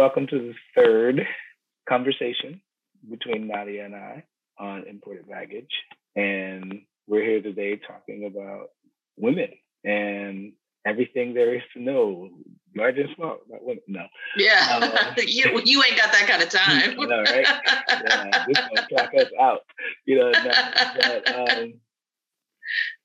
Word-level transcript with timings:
welcome 0.00 0.26
to 0.26 0.38
the 0.38 0.54
third 0.74 1.26
conversation 1.86 2.58
between 3.10 3.46
Nadia 3.46 3.84
and 3.84 3.94
I 3.94 4.24
on 4.58 4.84
imported 4.88 5.28
baggage. 5.28 5.68
And 6.16 6.80
we're 7.06 7.22
here 7.22 7.42
today 7.42 7.78
talking 7.86 8.24
about 8.24 8.68
women 9.18 9.50
and 9.84 10.54
everything 10.86 11.34
there 11.34 11.54
is 11.54 11.60
to 11.74 11.82
know, 11.82 12.30
large 12.74 12.96
and 12.96 13.10
small, 13.14 13.40
not 13.46 13.62
women. 13.62 13.82
No. 13.88 14.06
Yeah, 14.38 14.80
um, 14.80 15.14
you 15.26 15.60
you 15.66 15.82
ain't 15.84 15.98
got 15.98 16.12
that 16.12 16.26
kind 16.26 16.42
of 16.42 16.48
time. 16.48 16.96
know, 17.06 17.20
right? 17.20 17.46
Yeah, 17.90 18.44
this 18.46 18.56
gonna 18.56 18.88
clock 18.88 19.10
us 19.18 19.30
out. 19.38 19.60
You 20.06 20.18
know, 20.18 20.30
no, 20.30 20.50
but 20.96 21.34
um, 21.34 21.74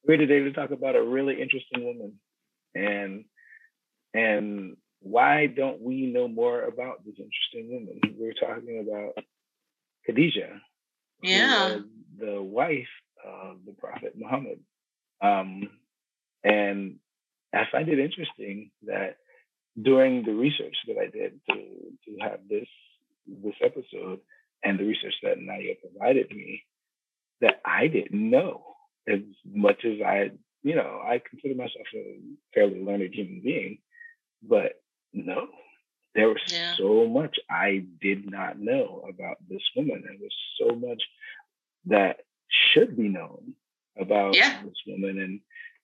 we're 0.08 0.16
today 0.16 0.40
to 0.40 0.54
talk 0.54 0.72
about 0.72 0.96
a 0.96 1.04
really 1.04 1.42
interesting 1.42 1.84
woman, 1.84 2.14
and 2.74 3.26
and 4.14 4.78
why 5.06 5.46
don't 5.46 5.82
we 5.82 6.08
know 6.08 6.28
more 6.28 6.64
about 6.64 7.06
this 7.06 7.14
interesting 7.20 7.72
woman? 7.72 8.02
We're 8.18 8.34
talking 8.34 8.80
about 8.88 9.24
Khadijah. 10.08 10.60
Yeah. 11.22 11.78
The 12.18 12.42
wife 12.42 12.88
of 13.24 13.58
the 13.68 13.74
Prophet 13.74 14.14
Muhammad. 14.18 14.62
Um, 15.22 15.70
and 16.44 16.96
I 17.54 17.66
find 17.72 17.88
it 17.88 18.00
interesting 18.00 18.72
that 18.88 19.18
during 19.80 20.26
the 20.26 20.34
research 20.34 20.76
that 20.88 20.98
I 20.98 21.06
did 21.06 21.40
to, 21.52 21.56
to 21.56 22.18
have 22.22 22.40
this 22.50 22.68
this 23.28 23.56
episode 23.64 24.22
and 24.64 24.80
the 24.80 24.86
research 24.86 25.14
that 25.22 25.40
Nadia 25.40 25.76
provided 25.82 26.32
me, 26.32 26.64
that 27.42 27.62
I 27.64 27.88
didn't 27.88 28.30
know 28.30 28.76
as 29.08 29.20
much 29.46 29.86
as 29.86 30.02
I, 30.04 30.32
you 30.64 30.76
know, 30.76 31.00
I 31.04 31.22
consider 31.30 31.54
myself 31.54 31.86
a 31.94 32.20
fairly 32.56 32.82
learned 32.82 33.14
human 33.14 33.42
being, 33.44 33.80
but 34.42 34.82
no, 35.16 35.48
there 36.14 36.30
was 36.30 36.42
yeah. 36.48 36.76
so 36.78 37.08
much 37.08 37.38
I 37.50 37.86
did 38.02 38.30
not 38.30 38.60
know 38.60 39.06
about 39.10 39.38
this 39.50 39.62
woman. 39.76 40.04
There 40.04 40.18
was 40.20 40.34
so 40.60 40.76
much 40.76 41.02
that 41.86 42.22
should 42.50 42.96
be 42.96 43.10
known 43.10 43.54
about 44.00 44.36
yeah. 44.36 44.62
this 44.64 44.78
woman, 44.88 45.20
and 45.20 45.40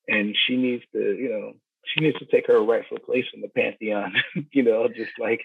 and 0.07 0.35
she 0.45 0.57
needs 0.57 0.83
to, 0.93 0.99
you 0.99 1.29
know, 1.29 1.53
she 1.85 2.01
needs 2.01 2.17
to 2.19 2.25
take 2.25 2.47
her 2.47 2.63
rightful 2.63 2.99
place 2.99 3.25
in 3.33 3.41
the 3.41 3.49
pantheon. 3.49 4.13
you 4.51 4.63
know, 4.63 4.87
just 4.87 5.11
like. 5.19 5.41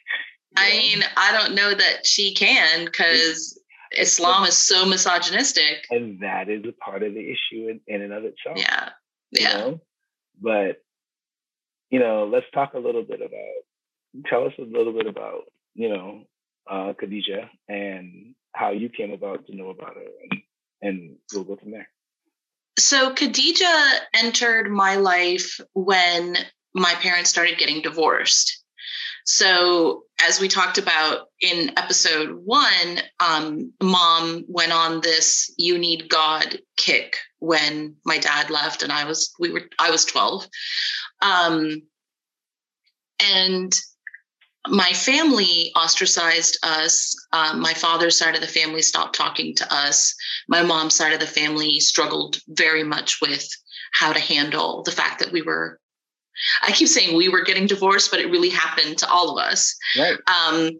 I 0.57 0.71
know. 0.71 0.77
mean, 0.77 1.05
I 1.17 1.33
don't 1.33 1.55
know 1.55 1.75
that 1.75 2.07
she 2.07 2.33
can 2.33 2.85
because 2.85 3.61
Islam 3.99 4.45
is 4.45 4.57
so 4.57 4.87
misogynistic, 4.87 5.85
and 5.91 6.21
that 6.21 6.49
is 6.49 6.65
a 6.65 6.73
part 6.73 7.03
of 7.03 7.13
the 7.15 7.21
issue 7.21 7.69
in, 7.69 7.81
in 7.89 8.03
and 8.03 8.13
of 8.13 8.25
itself. 8.25 8.57
Yeah, 8.57 8.91
yeah. 9.33 9.41
You 9.41 9.59
know? 9.59 9.81
But 10.41 10.77
you 11.91 11.99
know, 11.99 12.29
let's 12.33 12.47
talk 12.55 12.75
a 12.75 12.79
little 12.79 13.03
bit 13.03 13.21
about 13.21 13.66
tell 14.25 14.47
us 14.47 14.53
a 14.59 14.63
little 14.63 14.93
bit 14.93 15.07
about, 15.07 15.43
you 15.75 15.89
know, 15.89 16.23
uh, 16.71 16.93
Khadijah 16.95 17.51
and 17.69 18.35
how 18.53 18.71
you 18.71 18.89
came 18.89 19.13
about 19.13 19.47
to 19.47 19.55
know 19.55 19.71
about 19.71 19.95
her, 19.95 20.07
and, 20.31 20.43
and 20.83 21.17
we'll 21.33 21.45
go 21.45 21.57
from 21.57 21.71
there. 21.71 21.89
So, 22.79 23.15
Khadijah 23.15 23.91
entered 24.15 24.71
my 24.71 24.97
life 24.97 25.61
when 25.73 26.37
my 26.75 26.95
parents 26.95 27.31
started 27.31 27.59
getting 27.59 27.83
divorced. 27.83 28.63
So, 29.25 30.05
as 30.23 30.41
we 30.41 30.49
talked 30.49 30.79
about 30.79 31.29
in 31.41 31.73
episode 31.77 32.31
one, 32.45 33.01
um, 33.19 33.73
mom 33.83 34.45
went 34.49 34.73
on 34.73 35.01
this 35.01 35.53
"you 35.57 35.79
need 35.79 36.09
God" 36.09 36.59
kick 36.77 37.17
when 37.39 37.97
my 38.05 38.19
dad 38.19 38.51
left, 38.51 38.83
and 38.83 38.93
I 38.93 39.05
was 39.05 39.33
we 39.39 39.51
were 39.51 39.63
I 39.79 39.91
was 39.91 40.05
twelve, 40.05 40.47
um, 41.23 41.83
and 43.21 43.73
my 44.69 44.93
family 44.93 45.73
ostracized 45.77 46.59
us. 46.63 47.15
Um, 47.33 47.61
my 47.61 47.75
father's 47.75 48.19
side 48.19 48.35
of 48.35 48.41
the 48.41 48.47
family 48.47 48.83
stopped 48.83 49.15
talking 49.15 49.55
to 49.57 49.75
us. 49.75 50.15
My 50.49 50.63
mom's 50.63 50.95
side 50.95 51.13
of 51.13 51.21
the 51.21 51.27
family 51.27 51.81
struggled 51.81 52.39
very 52.49 52.85
much 52.85 53.21
with 53.21 53.49
how 53.93 54.13
to 54.13 54.21
handle 54.21 54.83
the 54.83 54.93
fact 54.93 55.21
that 55.21 55.33
we 55.33 55.43
were. 55.43 55.81
I 56.63 56.73
keep 56.73 56.89
saying 56.89 57.17
we 57.17 57.31
were 57.31 57.43
getting 57.43 57.67
divorced, 57.67 58.11
but 58.11 58.21
it 58.21 58.31
really 58.31 58.51
happened 58.51 58.99
to 58.99 59.09
all 59.09 59.37
of 59.37 59.43
us. 59.43 59.75
Right. 59.99 60.19
Um, 60.27 60.71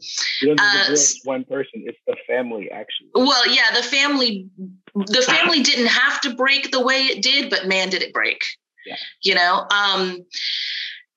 you 0.43 0.49
don't 0.49 0.61
uh, 0.61 0.95
one 1.25 1.45
person; 1.45 1.85
it's 1.87 1.99
the 2.07 2.17
family, 2.27 2.71
actually. 2.71 3.09
Well, 3.15 3.49
yeah, 3.49 3.75
the 3.75 3.83
family, 3.83 4.51
the 4.95 5.23
family 5.23 5.63
didn't 5.63 5.87
have 5.87 6.21
to 6.23 6.35
break 6.35 6.73
the 6.73 6.85
way 6.85 7.05
it 7.05 7.23
did, 7.23 7.49
but 7.49 7.67
man, 7.67 7.89
did 7.89 8.03
it 8.03 8.13
break. 8.13 8.43
Yeah. 8.85 8.97
You 9.23 9.35
know. 9.35 9.67
Um, 9.71 10.27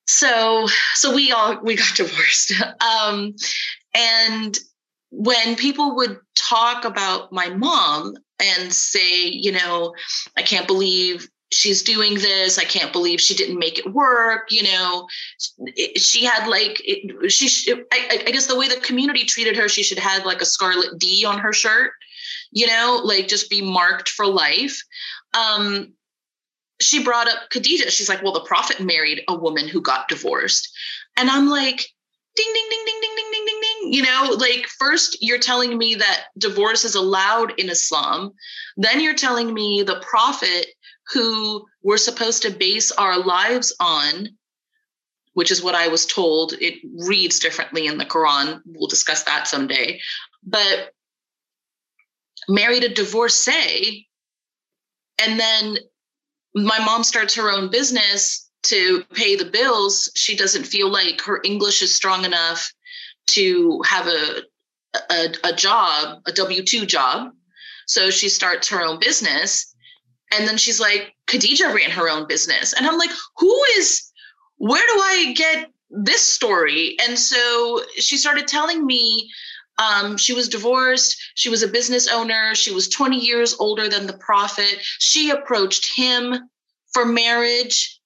so 0.10 0.68
so 0.96 1.14
we 1.14 1.32
all 1.32 1.60
we 1.62 1.76
got 1.76 1.96
divorced. 1.96 2.54
Um, 2.82 3.36
and 3.94 4.58
when 5.12 5.56
people 5.56 5.96
would 5.96 6.18
talk 6.36 6.84
about 6.86 7.32
my 7.32 7.50
mom 7.50 8.16
and 8.40 8.72
say 8.72 9.26
you 9.26 9.52
know 9.52 9.94
i 10.38 10.42
can't 10.42 10.68
believe 10.68 11.28
she's 11.52 11.82
doing 11.82 12.14
this. 12.14 12.60
I 12.60 12.64
can't 12.64 12.94
believe 12.94 13.20
she 13.20 13.34
didn't 13.34 13.58
make 13.58 13.80
it 13.80 13.92
work 13.92 14.48
you 14.52 14.64
know 14.64 15.08
she 15.96 16.24
had 16.24 16.48
like 16.48 16.82
she 17.28 17.74
I, 17.92 18.24
I 18.28 18.32
guess 18.32 18.48
the 18.48 18.58
way 18.58 18.68
the 18.68 18.80
community 18.82 19.26
treated 19.26 19.58
her 19.58 19.68
she 19.68 19.84
should 19.84 20.00
have 20.00 20.26
like 20.26 20.42
a 20.42 20.46
scarlet 20.46 21.00
d 21.00 21.26
on 21.26 21.40
her 21.40 21.54
shirt 21.54 21.92
you 22.52 22.68
know 22.68 23.02
like 23.04 23.28
just 23.28 23.50
be 23.50 23.62
marked 23.62 24.10
for 24.10 24.26
life. 24.28 24.82
Um 25.34 25.94
she 26.82 27.04
brought 27.04 27.28
up 27.28 27.50
Khadijah. 27.50 27.92
She's 27.92 28.10
like, 28.10 28.24
well, 28.24 28.34
the 28.34 28.42
prophet 28.42 28.80
married 28.80 29.22
a 29.28 29.36
woman 29.36 29.68
who 29.68 29.82
got 29.82 30.08
divorced. 30.08 30.70
And 31.18 31.30
I'm 31.30 31.50
like, 31.50 31.86
ding, 32.36 32.54
ding, 32.54 32.68
ding, 32.70 32.86
ding, 32.86 33.00
ding, 33.02 33.16
ding, 33.16 33.32
ding, 33.32 33.46
ding, 33.46 33.62
ding. 33.62 33.94
You 33.94 34.04
know, 34.04 34.36
like 34.38 34.66
first 34.78 35.18
you're 35.22 35.40
telling 35.40 35.78
me 35.78 35.96
that 35.96 36.26
divorce 36.38 36.86
is 36.86 36.96
allowed 36.96 37.60
in 37.60 37.70
Islam. 37.70 38.32
Then 38.78 39.02
you're 39.02 39.16
telling 39.16 39.54
me 39.54 39.84
the 39.84 40.02
prophet 40.02 40.68
who 41.12 41.66
we're 41.84 41.98
supposed 41.98 42.44
to 42.44 42.52
base 42.52 42.92
our 42.92 43.20
lives 43.20 43.76
on, 43.80 44.30
which 45.34 45.52
is 45.52 45.62
what 45.62 45.76
I 45.76 45.88
was 45.88 46.06
told. 46.06 46.54
It 46.54 46.76
reads 47.08 47.40
differently 47.40 47.88
in 47.88 47.98
the 47.98 48.06
Quran. 48.06 48.62
We'll 48.66 48.88
discuss 48.88 49.24
that 49.24 49.48
someday. 49.48 50.00
But 50.44 50.94
married 52.48 52.84
a 52.84 52.94
divorcee 52.94 54.08
and 55.22 55.40
then 55.40 55.78
my 56.56 56.80
mom 56.84 57.04
starts 57.04 57.36
her 57.36 57.52
own 57.52 57.70
business 57.70 58.50
to 58.64 59.04
pay 59.14 59.36
the 59.36 59.46
bills. 59.46 60.12
She 60.16 60.36
doesn't 60.36 60.66
feel 60.66 60.90
like 60.90 61.22
her 61.22 61.40
English 61.44 61.82
is 61.82 61.94
strong 61.94 62.26
enough 62.26 62.72
to 63.28 63.82
have 63.86 64.08
a 64.08 64.42
a, 65.12 65.34
a 65.44 65.54
job, 65.54 66.22
a 66.26 66.32
W 66.32 66.64
two 66.64 66.86
job. 66.86 67.32
So 67.86 68.10
she 68.10 68.30
starts 68.30 68.68
her 68.70 68.82
own 68.82 69.00
business, 69.00 69.74
and 70.32 70.48
then 70.48 70.58
she's 70.58 70.80
like, 70.80 71.16
Khadijah 71.28 71.74
ran 71.74 71.92
her 71.92 72.10
own 72.10 72.28
business, 72.28 72.74
and 72.74 72.86
I'm 72.86 72.98
like, 72.98 73.12
who 73.38 73.64
is? 73.78 74.12
Where 74.58 74.86
do 74.94 75.02
I 75.02 75.34
get 75.36 75.72
this 75.90 76.22
story? 76.22 76.98
And 77.08 77.18
so 77.18 77.84
she 77.96 78.18
started 78.18 78.48
telling 78.48 78.86
me 78.86 79.32
um, 79.80 80.18
she 80.18 80.34
was 80.34 80.50
divorced. 80.50 81.18
She 81.36 81.50
was 81.50 81.64
a 81.64 81.68
business 81.68 82.08
owner. 82.08 82.54
She 82.54 82.72
was 82.72 82.90
20 82.90 83.18
years 83.18 83.56
older 83.60 83.88
than 83.88 84.08
the 84.08 84.18
prophet. 84.18 84.78
She 84.82 85.30
approached 85.30 85.96
him 85.96 86.50
for 86.94 87.06
marriage. 87.06 88.00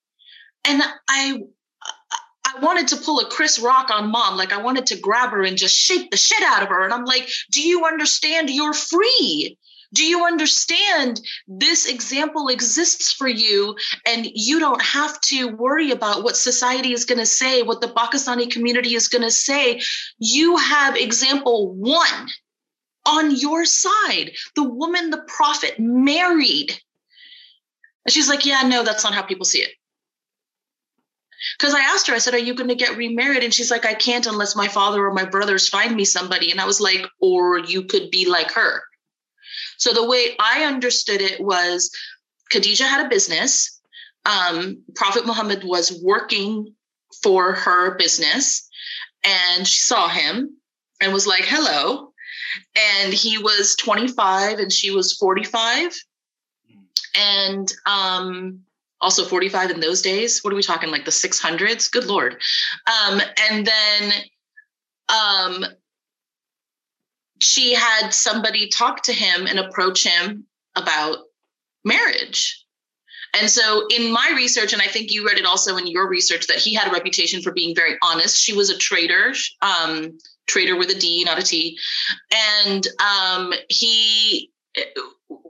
And 0.66 0.84
I, 1.10 1.42
I 2.46 2.60
wanted 2.62 2.90
to 2.90 2.98
pull 2.98 3.20
a 3.20 3.26
Chris 3.26 3.60
Rock 3.60 3.90
on 3.90 4.12
mom. 4.12 4.38
Like 4.38 4.54
I 4.54 4.62
wanted 4.62 4.86
to 4.88 5.00
grab 5.00 5.32
her 5.32 5.44
and 5.44 5.58
just 5.58 5.76
shake 5.76 6.12
the 6.12 6.18
shit 6.18 6.44
out 6.44 6.62
of 6.62 6.70
her. 6.70 6.84
And 6.84 6.94
I'm 6.94 7.06
like, 7.06 7.28
do 7.52 7.62
you 7.62 7.86
understand 7.86 8.50
you're 8.52 8.74
free? 8.74 9.58
Do 9.94 10.04
you 10.04 10.26
understand 10.26 11.22
this 11.48 11.86
example 11.86 12.48
exists 12.48 13.14
for 13.14 13.28
you 13.28 13.76
and 14.08 14.28
you 14.34 14.60
don't 14.60 14.82
have 14.82 15.22
to 15.22 15.56
worry 15.56 15.92
about 15.92 16.24
what 16.24 16.36
society 16.36 16.94
is 16.94 17.06
going 17.06 17.20
to 17.20 17.26
say, 17.26 17.62
what 17.62 17.80
the 17.80 17.88
Pakistani 17.88 18.52
community 18.52 18.96
is 18.96 19.08
going 19.08 19.22
to 19.22 19.32
say? 19.32 19.82
You 20.18 20.58
have 20.58 20.98
example 20.98 21.74
one 21.76 22.30
on 23.06 23.36
your 23.36 23.66
side. 23.66 24.32
The 24.56 24.64
woman 24.64 25.12
the 25.12 25.24
prophet 25.28 25.76
married. 25.80 26.72
And 28.06 28.14
she's 28.14 28.30
like, 28.30 28.46
Yeah, 28.46 28.64
no, 28.64 28.84
that's 28.84 29.04
not 29.04 29.14
how 29.14 29.22
people 29.22 29.46
see 29.46 29.60
it. 29.60 29.72
Because 31.60 31.74
I 31.74 31.82
asked 31.82 32.08
her, 32.08 32.16
I 32.16 32.20
said, 32.20 32.34
Are 32.34 32.40
you 32.40 32.56
going 32.56 32.70
to 32.70 32.76
get 32.76 32.98
remarried? 32.98 33.44
And 33.44 33.54
she's 33.54 33.70
like, 33.70 33.86
I 33.86 33.94
can't 33.94 34.26
unless 34.26 34.56
my 34.56 34.68
father 34.68 35.06
or 35.06 35.14
my 35.14 35.26
brothers 35.26 35.70
find 35.70 35.96
me 35.96 36.06
somebody. 36.06 36.52
And 36.52 36.60
I 36.60 36.66
was 36.66 36.82
like, 36.82 37.06
Or 37.20 37.60
you 37.60 37.84
could 37.84 38.10
be 38.10 38.28
like 38.30 38.52
her. 38.52 38.82
So 39.78 39.94
the 39.94 40.08
way 40.08 40.36
I 40.40 40.64
understood 40.64 41.22
it 41.22 41.42
was 41.42 41.92
Khadijah 42.52 42.86
had 42.86 43.06
a 43.06 43.10
business. 43.10 43.82
Um, 44.26 44.84
Prophet 44.96 45.26
Muhammad 45.26 45.64
was 45.64 46.00
working 46.04 46.74
for 47.22 47.54
her 47.54 47.96
business 47.98 48.68
and 49.24 49.68
she 49.68 49.80
saw 49.80 50.08
him 50.08 50.58
and 51.02 51.14
was 51.14 51.28
like, 51.28 51.46
hello. 51.46 52.14
And 53.02 53.14
he 53.14 53.38
was 53.38 53.76
25 53.76 54.60
and 54.60 54.72
she 54.72 54.92
was 54.92 55.14
45. 55.18 55.94
And 57.16 57.72
um, 57.86 58.62
also 59.02 59.26
45 59.26 59.72
in 59.72 59.80
those 59.80 60.02
days. 60.02 60.44
What 60.44 60.54
are 60.54 60.56
we 60.56 60.64
talking 60.64 60.90
like 60.90 61.06
the 61.06 61.12
600s? 61.12 61.92
Good 61.92 62.06
Lord. 62.06 62.42
Um, 62.88 63.22
and 63.50 63.68
then 63.68 64.14
um, 65.10 65.66
she 67.44 67.74
had 67.74 68.10
somebody 68.14 68.68
talk 68.68 69.04
to 69.04 69.14
him 69.14 69.48
and 69.48 69.60
approach 69.60 70.04
him 70.04 70.46
about 70.76 71.18
marriage. 71.84 72.60
And 73.40 73.50
so, 73.50 73.88
in 73.88 74.12
my 74.12 74.32
research, 74.36 74.74
and 74.74 74.82
I 74.82 74.86
think 74.86 75.12
you 75.12 75.26
read 75.26 75.40
it 75.40 75.46
also 75.46 75.76
in 75.78 75.88
your 75.88 76.08
research, 76.08 76.46
that 76.48 76.58
he 76.58 76.74
had 76.74 76.88
a 76.88 76.92
reputation 76.92 77.42
for 77.42 77.52
being 77.52 77.76
very 77.76 77.98
honest. 78.04 78.38
She 78.38 78.54
was 78.54 78.70
a 78.70 78.78
traitor, 78.78 79.34
um, 79.62 80.20
traitor 80.48 80.76
with 80.76 80.92
a 80.92 81.00
D, 81.00 81.24
not 81.24 81.40
a 81.40 81.44
T, 81.44 81.78
and 82.62 82.88
um, 83.00 83.54
he 83.70 84.52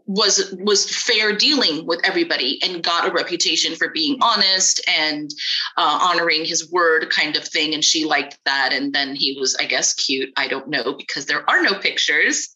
was 0.06 0.54
was 0.60 0.90
fair 0.90 1.36
dealing 1.36 1.86
with 1.86 2.02
everybody 2.04 2.60
and 2.64 2.84
got 2.84 3.08
a 3.08 3.12
reputation 3.12 3.76
for 3.76 3.90
being 3.90 4.18
honest 4.22 4.82
and 4.88 5.32
uh, 5.78 6.00
honoring 6.02 6.46
his 6.46 6.72
word 6.72 7.10
kind 7.10 7.36
of 7.36 7.44
thing. 7.48 7.74
And 7.74 7.84
she 7.84 8.06
liked 8.06 8.38
that. 8.46 8.74
And 8.74 8.94
then 8.94 9.16
he 9.16 9.38
was 9.40 9.56
i 9.60 9.66
guess 9.66 9.94
cute. 9.94 10.30
I 10.36 10.48
don't 10.48 10.68
know 10.68 10.94
because 10.94 11.26
there 11.26 11.50
are 11.50 11.62
no 11.62 11.76
pictures. 11.80 12.56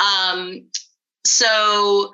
Um 0.00 0.66
so 1.26 2.12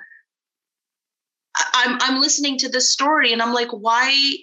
i'm 1.74 1.96
i'm 2.02 2.20
listening 2.20 2.58
to 2.58 2.68
this 2.68 2.92
story 2.92 3.32
and 3.32 3.40
i'm 3.40 3.54
like 3.54 3.70
why 3.70 4.36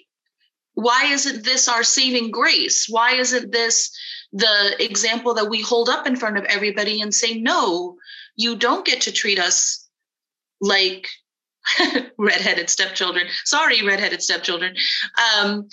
why 0.74 1.06
isn't 1.06 1.44
this 1.44 1.68
our 1.68 1.82
saving 1.82 2.30
grace? 2.30 2.86
Why 2.88 3.14
isn't 3.14 3.52
this 3.52 3.90
the 4.32 4.74
example 4.84 5.34
that 5.34 5.48
we 5.48 5.62
hold 5.62 5.88
up 5.88 6.06
in 6.06 6.16
front 6.16 6.36
of 6.36 6.44
everybody 6.44 7.00
and 7.00 7.14
say 7.14 7.40
no 7.40 7.96
you 8.36 8.56
don't 8.56 8.86
get 8.86 9.02
to 9.02 9.12
treat 9.12 9.38
us 9.38 9.88
like 10.60 11.08
redheaded 12.18 12.70
stepchildren. 12.70 13.26
Sorry, 13.44 13.86
redheaded 13.86 14.22
stepchildren. 14.22 14.74
Um, 15.36 15.68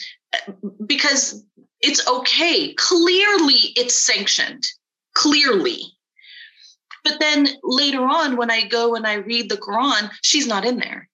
because 0.85 1.43
it's 1.81 2.07
okay. 2.07 2.73
Clearly, 2.73 3.73
it's 3.75 4.05
sanctioned. 4.05 4.63
Clearly. 5.13 5.81
But 7.03 7.19
then 7.19 7.47
later 7.63 8.01
on, 8.01 8.37
when 8.37 8.51
I 8.51 8.65
go 8.65 8.95
and 8.95 9.07
I 9.07 9.15
read 9.15 9.49
the 9.49 9.57
Quran, 9.57 10.11
she's 10.21 10.47
not 10.47 10.65
in 10.65 10.77
there. 10.77 11.09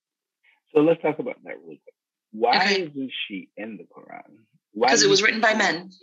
So 0.73 0.81
let's 0.81 1.01
talk 1.01 1.19
about 1.19 1.37
that 1.45 1.55
really 1.61 1.79
quick. 1.83 1.93
Why 2.31 2.57
okay. 2.57 2.81
isn't 2.83 3.11
she 3.27 3.49
in 3.55 3.77
the 3.77 3.85
Quran? 3.85 4.39
Because 4.73 5.01
it 5.01 5.09
was 5.09 5.23
written 5.23 5.41
by 5.41 5.55
men. 5.55 5.89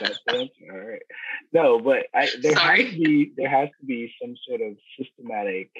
All 0.00 0.78
right. 0.78 1.02
No, 1.52 1.78
but 1.78 2.06
I, 2.14 2.28
there 2.40 2.54
Sorry. 2.54 2.84
has 2.84 2.94
to 2.94 2.98
be 2.98 3.32
there 3.36 3.50
has 3.50 3.68
to 3.80 3.86
be 3.86 4.12
some 4.20 4.34
sort 4.48 4.60
of 4.60 4.76
systematic, 4.98 5.70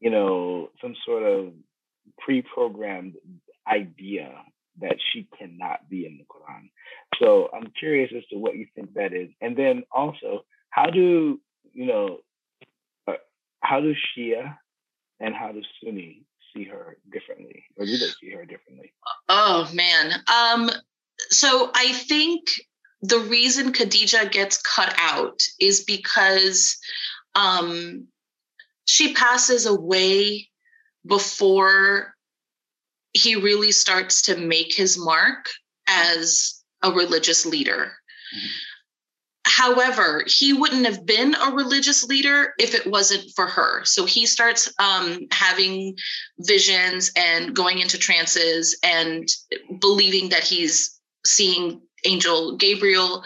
you 0.00 0.10
know, 0.10 0.70
some 0.80 0.94
sort 1.04 1.22
of 1.22 1.52
pre-programmed 2.18 3.14
idea 3.70 4.32
that 4.80 4.96
she 5.12 5.28
cannot 5.38 5.88
be 5.88 6.06
in 6.06 6.18
the 6.18 6.24
Quran. 6.24 6.70
So 7.20 7.48
I'm 7.54 7.72
curious 7.78 8.12
as 8.16 8.24
to 8.30 8.36
what 8.36 8.56
you 8.56 8.66
think 8.74 8.94
that 8.94 9.12
is, 9.12 9.28
and 9.40 9.56
then 9.56 9.82
also 9.92 10.44
how 10.70 10.90
do 10.90 11.40
you 11.72 11.86
know 11.86 12.18
uh, 13.06 13.14
how 13.60 13.80
do 13.80 13.94
Shia 13.94 14.56
and 15.20 15.34
how 15.34 15.52
does 15.52 15.66
Sunni 15.82 16.24
see 16.54 16.64
her 16.64 16.96
differently, 17.12 17.64
or 17.76 17.84
do 17.84 17.92
they 17.92 18.06
see 18.20 18.30
her 18.30 18.44
differently? 18.44 18.92
Oh 19.28 19.68
man, 19.74 20.12
um, 20.32 20.70
so 21.30 21.70
I 21.74 21.92
think 21.92 22.48
the 23.02 23.20
reason 23.20 23.72
Khadijah 23.72 24.28
gets 24.30 24.60
cut 24.62 24.94
out 24.98 25.40
is 25.60 25.84
because 25.84 26.76
um, 27.34 28.08
she 28.86 29.14
passes 29.14 29.66
away 29.66 30.48
before 31.06 32.14
he 33.12 33.36
really 33.36 33.72
starts 33.72 34.22
to 34.22 34.36
make 34.36 34.74
his 34.74 34.98
mark 34.98 35.48
as 35.86 36.62
a 36.82 36.90
religious 36.90 37.46
leader. 37.46 37.92
Mm-hmm. 38.34 38.46
However, 39.44 40.24
he 40.26 40.52
wouldn't 40.52 40.86
have 40.86 41.06
been 41.06 41.34
a 41.34 41.50
religious 41.50 42.04
leader 42.04 42.52
if 42.60 42.74
it 42.74 42.86
wasn't 42.86 43.30
for 43.34 43.46
her. 43.46 43.84
So 43.84 44.04
he 44.04 44.26
starts 44.26 44.72
um, 44.78 45.26
having 45.32 45.96
visions 46.38 47.10
and 47.16 47.56
going 47.56 47.78
into 47.78 47.98
trances 47.98 48.78
and 48.82 49.26
believing 49.80 50.28
that 50.28 50.44
he's 50.44 50.97
seeing 51.24 51.80
angel 52.04 52.56
Gabriel, 52.56 53.24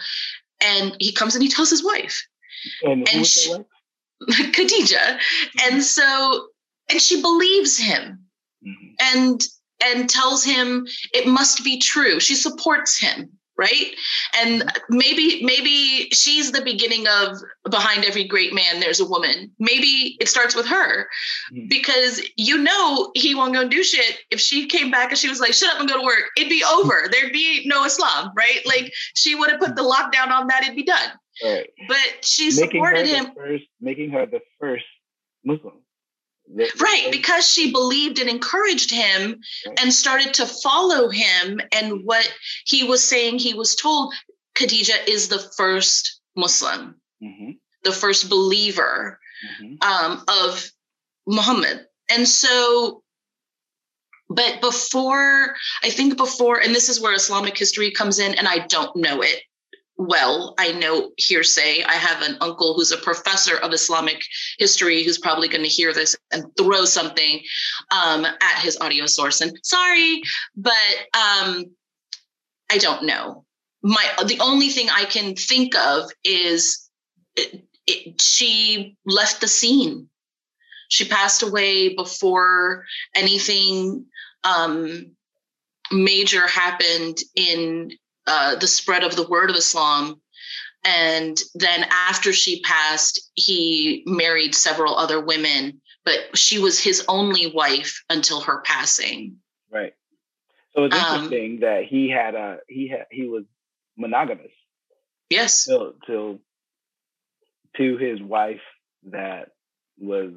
and 0.61 0.95
he 0.99 1.11
comes 1.11 1.35
and 1.35 1.43
he 1.43 1.49
tells 1.49 1.69
his 1.69 1.83
wife. 1.83 2.25
And, 2.83 3.07
and 3.13 3.25
she, 3.25 3.53
Khadijah. 4.53 4.95
Mm-hmm. 4.95 5.73
And 5.73 5.83
so 5.83 6.47
and 6.89 7.01
she 7.01 7.21
believes 7.21 7.77
him 7.77 8.25
mm-hmm. 8.65 9.17
and 9.17 9.41
and 9.83 10.09
tells 10.09 10.43
him 10.43 10.87
it 11.13 11.27
must 11.27 11.63
be 11.63 11.79
true. 11.79 12.19
She 12.19 12.35
supports 12.35 12.99
him 12.99 13.37
right? 13.57 13.95
And 14.41 14.63
maybe 14.89 15.43
maybe 15.43 16.09
she's 16.11 16.51
the 16.51 16.61
beginning 16.61 17.05
of 17.07 17.37
behind 17.69 18.05
every 18.05 18.23
great 18.23 18.53
man 18.53 18.79
there's 18.79 18.99
a 18.99 19.05
woman. 19.05 19.51
Maybe 19.59 20.17
it 20.19 20.27
starts 20.27 20.55
with 20.55 20.65
her 20.67 21.07
mm-hmm. 21.53 21.67
because 21.67 22.21
you 22.35 22.57
know 22.57 23.11
he 23.15 23.35
won't 23.35 23.53
go 23.53 23.67
do 23.67 23.83
shit 23.83 24.19
if 24.31 24.39
she 24.39 24.67
came 24.67 24.91
back 24.91 25.09
and 25.09 25.17
she 25.17 25.29
was 25.29 25.39
like 25.39 25.53
shut 25.53 25.73
up 25.73 25.79
and 25.79 25.89
go 25.89 25.99
to 25.99 26.05
work. 26.05 26.23
It'd 26.37 26.49
be 26.49 26.63
over. 26.73 27.07
There'd 27.11 27.33
be 27.33 27.63
no 27.65 27.85
islam 27.85 28.31
right? 28.35 28.61
Like 28.65 28.91
she 29.15 29.35
would 29.35 29.49
have 29.49 29.59
put 29.59 29.75
the 29.75 29.83
lockdown 29.83 30.29
on 30.29 30.47
that 30.47 30.63
it'd 30.63 30.75
be 30.75 30.83
done. 30.83 31.09
Right. 31.43 31.67
but 31.87 32.23
she 32.23 32.45
making 32.45 32.69
supported 32.69 33.07
him. 33.07 33.31
first, 33.35 33.63
making 33.81 34.11
her 34.11 34.27
the 34.27 34.39
first 34.59 34.85
muslim 35.43 35.82
right 36.79 37.07
because 37.11 37.47
she 37.47 37.71
believed 37.71 38.19
and 38.19 38.29
encouraged 38.29 38.91
him 38.91 39.39
and 39.79 39.93
started 39.93 40.33
to 40.33 40.45
follow 40.45 41.09
him 41.09 41.59
and 41.71 42.01
what 42.03 42.31
he 42.65 42.83
was 42.83 43.03
saying 43.03 43.39
he 43.39 43.53
was 43.53 43.75
told 43.75 44.13
khadijah 44.55 45.09
is 45.09 45.27
the 45.27 45.39
first 45.57 46.21
muslim 46.35 46.95
mm-hmm. 47.23 47.51
the 47.83 47.91
first 47.91 48.29
believer 48.29 49.19
mm-hmm. 49.61 49.75
um, 49.81 50.23
of 50.27 50.69
muhammad 51.27 51.85
and 52.11 52.27
so 52.27 53.03
but 54.29 54.61
before 54.61 55.55
i 55.83 55.89
think 55.89 56.17
before 56.17 56.59
and 56.59 56.73
this 56.73 56.89
is 56.89 56.99
where 56.99 57.13
islamic 57.13 57.57
history 57.57 57.91
comes 57.91 58.19
in 58.19 58.33
and 58.35 58.47
i 58.47 58.59
don't 58.67 58.95
know 58.95 59.21
it 59.21 59.41
well. 60.07 60.55
I 60.57 60.71
know 60.73 61.11
hearsay. 61.17 61.83
I 61.83 61.93
have 61.93 62.21
an 62.21 62.37
uncle 62.41 62.73
who's 62.73 62.91
a 62.91 62.97
professor 62.97 63.57
of 63.57 63.73
Islamic 63.73 64.21
history 64.57 65.03
who's 65.03 65.17
probably 65.17 65.47
going 65.47 65.63
to 65.63 65.69
hear 65.69 65.93
this 65.93 66.15
and 66.31 66.45
throw 66.57 66.85
something 66.85 67.41
um, 67.91 68.25
at 68.25 68.59
his 68.59 68.77
audio 68.79 69.05
source. 69.05 69.41
And 69.41 69.57
sorry, 69.63 70.21
but 70.55 70.73
um, 71.13 71.65
I 72.71 72.77
don't 72.77 73.05
know. 73.05 73.45
My 73.81 74.05
the 74.25 74.39
only 74.39 74.69
thing 74.69 74.89
I 74.89 75.05
can 75.05 75.35
think 75.35 75.75
of 75.75 76.09
is 76.23 76.89
it, 77.35 77.63
it, 77.85 78.21
she 78.21 78.97
left 79.05 79.41
the 79.41 79.47
scene. 79.47 80.07
She 80.89 81.05
passed 81.05 81.43
away 81.43 81.95
before 81.95 82.85
anything 83.15 84.05
um, 84.43 85.15
major 85.91 86.47
happened 86.47 87.17
in 87.35 87.91
uh, 88.27 88.55
the 88.55 88.67
spread 88.67 89.03
of 89.03 89.15
the 89.15 89.27
word 89.27 89.49
of 89.49 89.55
Islam. 89.55 90.21
And 90.85 91.37
then 91.55 91.85
after 91.89 92.33
she 92.33 92.61
passed, 92.61 93.31
he 93.35 94.03
married 94.05 94.53
several 94.53 94.95
other 94.97 95.23
women, 95.23 95.81
but 96.03 96.37
she 96.37 96.59
was 96.59 96.79
his 96.79 97.05
only 97.07 97.47
wife 97.47 98.03
until 98.09 98.41
her 98.41 98.61
passing. 98.61 99.37
Right. 99.71 99.93
So 100.75 100.85
it's 100.85 100.95
um, 100.95 101.23
interesting 101.23 101.53
um, 101.55 101.59
that 101.61 101.85
he 101.85 102.09
had 102.09 102.35
a 102.35 102.57
he 102.67 102.89
had 102.89 103.05
he 103.11 103.27
was 103.27 103.43
monogamous. 103.97 104.51
Yes. 105.29 105.65
Till, 105.65 105.93
till 106.05 106.39
to 107.77 107.97
his 107.97 108.21
wife 108.21 108.61
that 109.11 109.49
was 109.97 110.31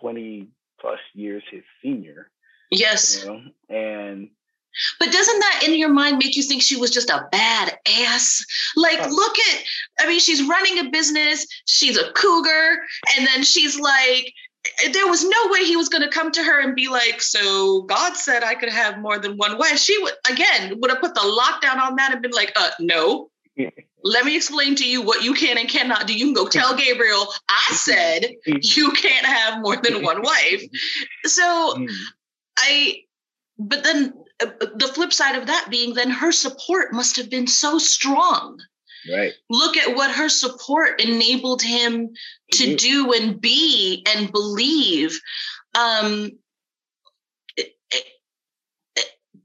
20 0.00 0.48
plus 0.80 0.98
years 1.14 1.42
his 1.50 1.62
senior. 1.82 2.30
Yes. 2.70 3.24
You 3.24 3.30
know? 3.30 3.40
And 3.68 4.30
but 4.98 5.12
doesn't 5.12 5.38
that 5.38 5.62
in 5.66 5.74
your 5.74 5.92
mind 5.92 6.18
make 6.18 6.36
you 6.36 6.42
think 6.42 6.62
she 6.62 6.76
was 6.76 6.90
just 6.90 7.10
a 7.10 7.26
bad 7.30 7.78
ass? 7.88 8.44
Like, 8.76 8.98
look 9.10 9.38
at, 9.38 9.64
I 10.00 10.08
mean, 10.08 10.20
she's 10.20 10.46
running 10.46 10.78
a 10.78 10.90
business, 10.90 11.46
she's 11.66 11.96
a 11.96 12.12
cougar, 12.12 12.82
and 13.16 13.26
then 13.26 13.42
she's 13.42 13.78
like, 13.78 14.32
there 14.92 15.06
was 15.06 15.24
no 15.24 15.50
way 15.50 15.64
he 15.64 15.76
was 15.76 15.88
going 15.88 16.02
to 16.02 16.08
come 16.08 16.30
to 16.32 16.42
her 16.42 16.60
and 16.60 16.74
be 16.74 16.88
like, 16.88 17.20
So 17.20 17.82
God 17.82 18.16
said 18.16 18.42
I 18.42 18.54
could 18.54 18.68
have 18.68 18.98
more 18.98 19.18
than 19.18 19.36
one 19.36 19.58
wife. 19.58 19.78
She 19.78 20.00
would, 20.02 20.14
again, 20.30 20.80
would 20.80 20.90
have 20.90 21.00
put 21.00 21.14
the 21.14 21.20
lockdown 21.20 21.78
on 21.78 21.96
that 21.96 22.12
and 22.12 22.22
been 22.22 22.32
like, 22.32 22.52
uh, 22.56 22.70
No. 22.80 23.30
Let 24.02 24.24
me 24.24 24.36
explain 24.36 24.76
to 24.76 24.88
you 24.88 25.02
what 25.02 25.24
you 25.24 25.34
can 25.34 25.58
and 25.58 25.68
cannot 25.68 26.06
do. 26.06 26.16
You 26.16 26.26
can 26.26 26.34
go 26.34 26.46
tell 26.46 26.76
Gabriel, 26.78 27.26
I 27.48 27.74
said 27.74 28.26
you 28.46 28.90
can't 28.92 29.26
have 29.26 29.60
more 29.60 29.76
than 29.76 30.04
one 30.04 30.22
wife. 30.22 30.62
So 31.24 31.74
mm. 31.76 31.88
I, 32.56 33.00
but 33.58 33.82
then 33.82 34.12
the 34.38 34.90
flip 34.94 35.12
side 35.12 35.36
of 35.36 35.46
that 35.46 35.68
being 35.70 35.94
then 35.94 36.10
her 36.10 36.32
support 36.32 36.92
must 36.92 37.16
have 37.16 37.30
been 37.30 37.46
so 37.46 37.78
strong. 37.78 38.58
Right. 39.10 39.32
Look 39.48 39.76
at 39.76 39.96
what 39.96 40.10
her 40.10 40.28
support 40.28 41.00
enabled 41.00 41.62
him 41.62 42.10
to 42.52 42.64
mm-hmm. 42.64 42.76
do 42.76 43.12
and 43.12 43.40
be 43.40 44.04
and 44.14 44.32
believe 44.32 45.18
um 45.74 46.32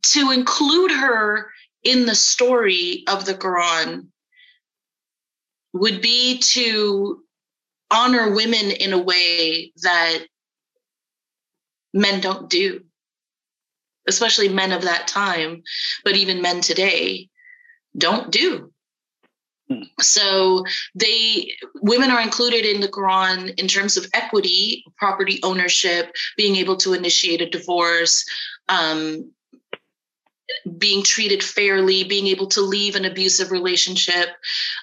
to 0.04 0.32
include 0.32 0.92
her 0.92 1.52
in 1.84 2.06
the 2.06 2.16
story 2.16 3.04
of 3.08 3.26
the 3.26 3.34
Quran 3.34 4.08
would 5.74 6.02
be 6.02 6.40
to 6.40 7.24
honor 7.90 8.34
women 8.34 8.72
in 8.72 8.94
a 8.94 9.02
way 9.02 9.72
that 9.82 10.20
men 11.94 12.22
don't 12.22 12.50
do, 12.50 12.84
especially 14.08 14.50
men 14.50 14.72
of 14.72 14.82
that 14.84 15.08
time, 15.08 15.64
but 16.04 16.16
even 16.16 16.42
men 16.42 16.62
today 16.62 17.30
don't 17.98 18.32
do. 18.32 18.72
Hmm. 19.70 19.84
So 20.00 20.66
they 20.96 21.52
women 21.82 22.12
are 22.12 22.22
included 22.22 22.66
in 22.66 22.82
the 22.82 22.88
Quran 22.88 23.58
in 23.60 23.68
terms 23.68 23.98
of 23.98 24.08
equity, 24.14 24.84
property 24.98 25.40
ownership, 25.44 26.14
being 26.36 26.56
able 26.56 26.78
to 26.78 26.94
initiate 26.94 27.42
a 27.42 27.50
divorce, 27.50 28.26
um, 28.70 29.32
being 30.78 31.04
treated 31.04 31.44
fairly, 31.44 32.04
being 32.04 32.28
able 32.28 32.48
to 32.48 32.62
leave 32.62 32.96
an 32.96 33.06
abusive 33.06 33.52
relationship. 33.52 34.30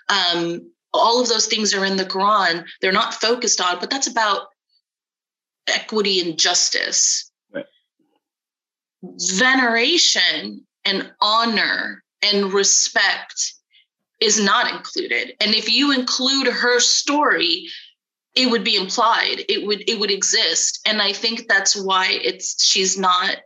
Um, 0.09 0.71
all 0.95 1.21
of 1.21 1.29
those 1.29 1.47
things 1.47 1.75
are 1.75 1.85
in 1.85 1.97
the 1.97 2.05
Quran. 2.05 2.65
They're 2.81 2.93
not 2.93 3.15
focused 3.15 3.61
on, 3.61 3.79
but 3.79 3.91
that's 3.91 4.07
about 4.07 4.49
equity 5.69 6.21
and 6.21 6.39
justice. 6.39 7.28
Veneration 9.03 10.67
and 10.85 11.13
honor 11.21 12.03
and 12.23 12.53
respect 12.53 13.55
is 14.21 14.43
not 14.43 14.73
included. 14.73 15.35
And 15.41 15.55
if 15.55 15.71
you 15.71 15.93
include 15.93 16.49
her 16.49 16.81
story, 16.81 17.69
it 18.35 18.51
would 18.51 18.65
be 18.65 18.77
implied. 18.77 19.45
It 19.49 19.67
would 19.67 19.89
it 19.89 19.99
would 19.99 20.11
exist. 20.11 20.81
And 20.87 21.01
I 21.01 21.13
think 21.13 21.49
that's 21.49 21.77
why 21.77 22.09
it's 22.11 22.65
she's 22.65 22.99
not 22.99 23.37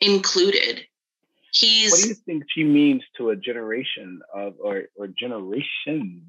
included. 0.00 0.84
He's 1.52 1.90
What 1.90 2.02
do 2.02 2.08
you 2.08 2.14
think 2.14 2.44
she 2.54 2.64
means 2.64 3.02
to 3.16 3.30
a 3.30 3.36
generation 3.36 4.20
of 4.34 4.54
or 4.62 4.84
or 4.96 5.08
generations 5.08 6.22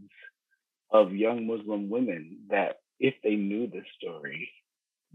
of 0.91 1.13
young 1.13 1.45
Muslim 1.45 1.89
women 1.89 2.39
that 2.49 2.77
if 2.99 3.13
they 3.23 3.35
knew 3.35 3.67
this 3.67 3.85
story, 3.97 4.49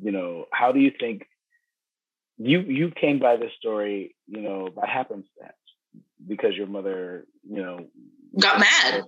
you 0.00 0.12
know, 0.12 0.46
how 0.52 0.72
do 0.72 0.78
you 0.78 0.92
think 0.98 1.26
you 2.38 2.60
you 2.60 2.90
came 2.90 3.18
by 3.18 3.36
this 3.36 3.52
story, 3.58 4.14
you 4.26 4.40
know, 4.40 4.68
by 4.74 4.86
happenstance 4.86 5.52
because 6.26 6.56
your 6.56 6.66
mother, 6.66 7.26
you 7.48 7.62
know, 7.62 7.86
got 8.40 8.58
mad. 8.58 9.04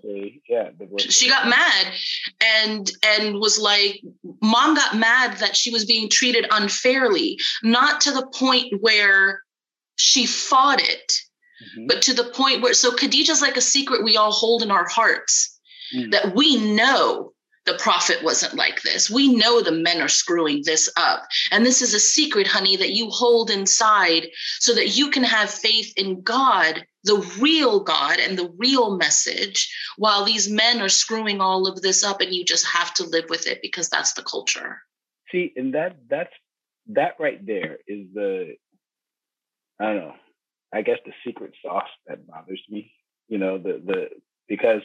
Yeah, 0.49 0.71
she 0.99 1.29
got 1.29 1.49
mad 1.49 1.93
and 2.41 2.91
and 3.05 3.35
was 3.39 3.59
like 3.59 4.01
mom 4.41 4.75
got 4.75 4.97
mad 4.97 5.39
that 5.39 5.57
she 5.57 5.71
was 5.71 5.85
being 5.85 6.09
treated 6.09 6.47
unfairly, 6.51 7.39
not 7.63 8.01
to 8.03 8.13
the 8.13 8.27
point 8.35 8.81
where 8.81 9.43
she 9.97 10.27
fought 10.27 10.81
it, 10.81 11.13
mm-hmm. 11.13 11.87
but 11.87 12.03
to 12.03 12.15
the 12.15 12.25
point 12.25 12.63
where 12.63 12.75
so 12.75 12.93
Khadijah's 12.93 13.43
like 13.43 13.57
a 13.57 13.63
secret 13.63 14.05
we 14.05 14.17
all 14.17 14.33
hold 14.33 14.63
in 14.63 14.71
our 14.71 14.89
hearts 14.89 15.59
mm. 15.95 16.11
that 16.13 16.35
we 16.35 16.75
know 16.75 17.33
the 17.67 17.75
prophet 17.75 18.23
wasn't 18.23 18.55
like 18.55 18.83
this. 18.83 19.11
We 19.11 19.35
know 19.35 19.61
the 19.61 19.73
men 19.73 20.01
are 20.01 20.09
screwing 20.09 20.63
this 20.65 20.91
up. 20.97 21.27
And 21.51 21.67
this 21.67 21.83
is 21.83 21.95
a 21.95 22.01
secret, 22.01 22.47
honey, 22.47 22.77
that 22.77 22.93
you 22.93 23.11
hold 23.11 23.51
inside 23.51 24.29
so 24.61 24.75
that 24.75 24.97
you 24.97 25.11
can 25.11 25.25
have 25.25 25.51
faith 25.51 25.93
in 25.97 26.23
God, 26.23 26.87
the 27.05 27.19
real 27.41 27.81
God 27.81 28.21
and 28.21 28.39
the 28.39 28.53
real 28.57 28.97
message, 28.97 29.73
while 29.97 30.25
these 30.25 30.49
men 30.49 30.81
are 30.81 30.89
screwing 30.89 31.41
all 31.41 31.67
of 31.67 31.83
this 31.83 32.05
up 32.05 32.21
and 32.21 32.33
you 32.33 32.45
just 32.45 32.67
have 32.67 32.95
to 32.95 33.05
live 33.05 33.27
with 33.29 33.47
it 33.47 33.61
because 33.63 33.89
that's 33.89 34.15
the 34.15 34.23
culture. 34.23 34.81
See, 35.33 35.53
and 35.57 35.75
that 35.75 35.97
that's 36.09 36.33
that 36.89 37.17
right 37.19 37.45
there 37.45 37.79
is 37.89 38.07
the 38.15 38.55
I 39.81 39.87
don't 39.87 39.97
know, 39.97 40.15
I 40.73 40.83
guess 40.83 40.99
the 41.05 41.13
secret 41.25 41.53
sauce 41.65 41.89
that 42.07 42.27
bothers 42.27 42.63
me. 42.71 42.93
You 43.29 43.39
know, 43.39 43.59
the 43.59 43.83
the 43.85 44.09
because 44.49 44.83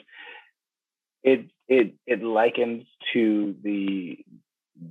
it 1.24 1.50
it 1.68 1.96
it 2.06 2.24
likens 2.24 2.86
to 3.14 3.56
the 3.64 4.18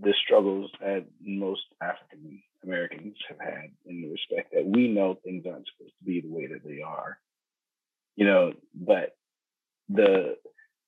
the 0.02 0.14
struggles 0.25 0.70
that 0.80 1.06
most 1.20 1.62
African 1.82 2.42
Americans 2.62 3.16
have 3.28 3.40
had 3.40 3.70
in 3.87 4.02
the 4.02 4.10
respect 4.10 4.52
that 4.52 4.66
we 4.66 4.88
know 4.88 5.18
things 5.25 5.44
aren't 5.46 5.66
supposed 5.76 5.94
to 5.99 6.04
be 6.04 6.20
the 6.20 6.28
way 6.28 6.46
that 6.46 6.64
they 6.64 6.82
are. 6.82 7.18
You 8.16 8.26
know, 8.26 8.52
but 8.75 9.16
the 9.88 10.37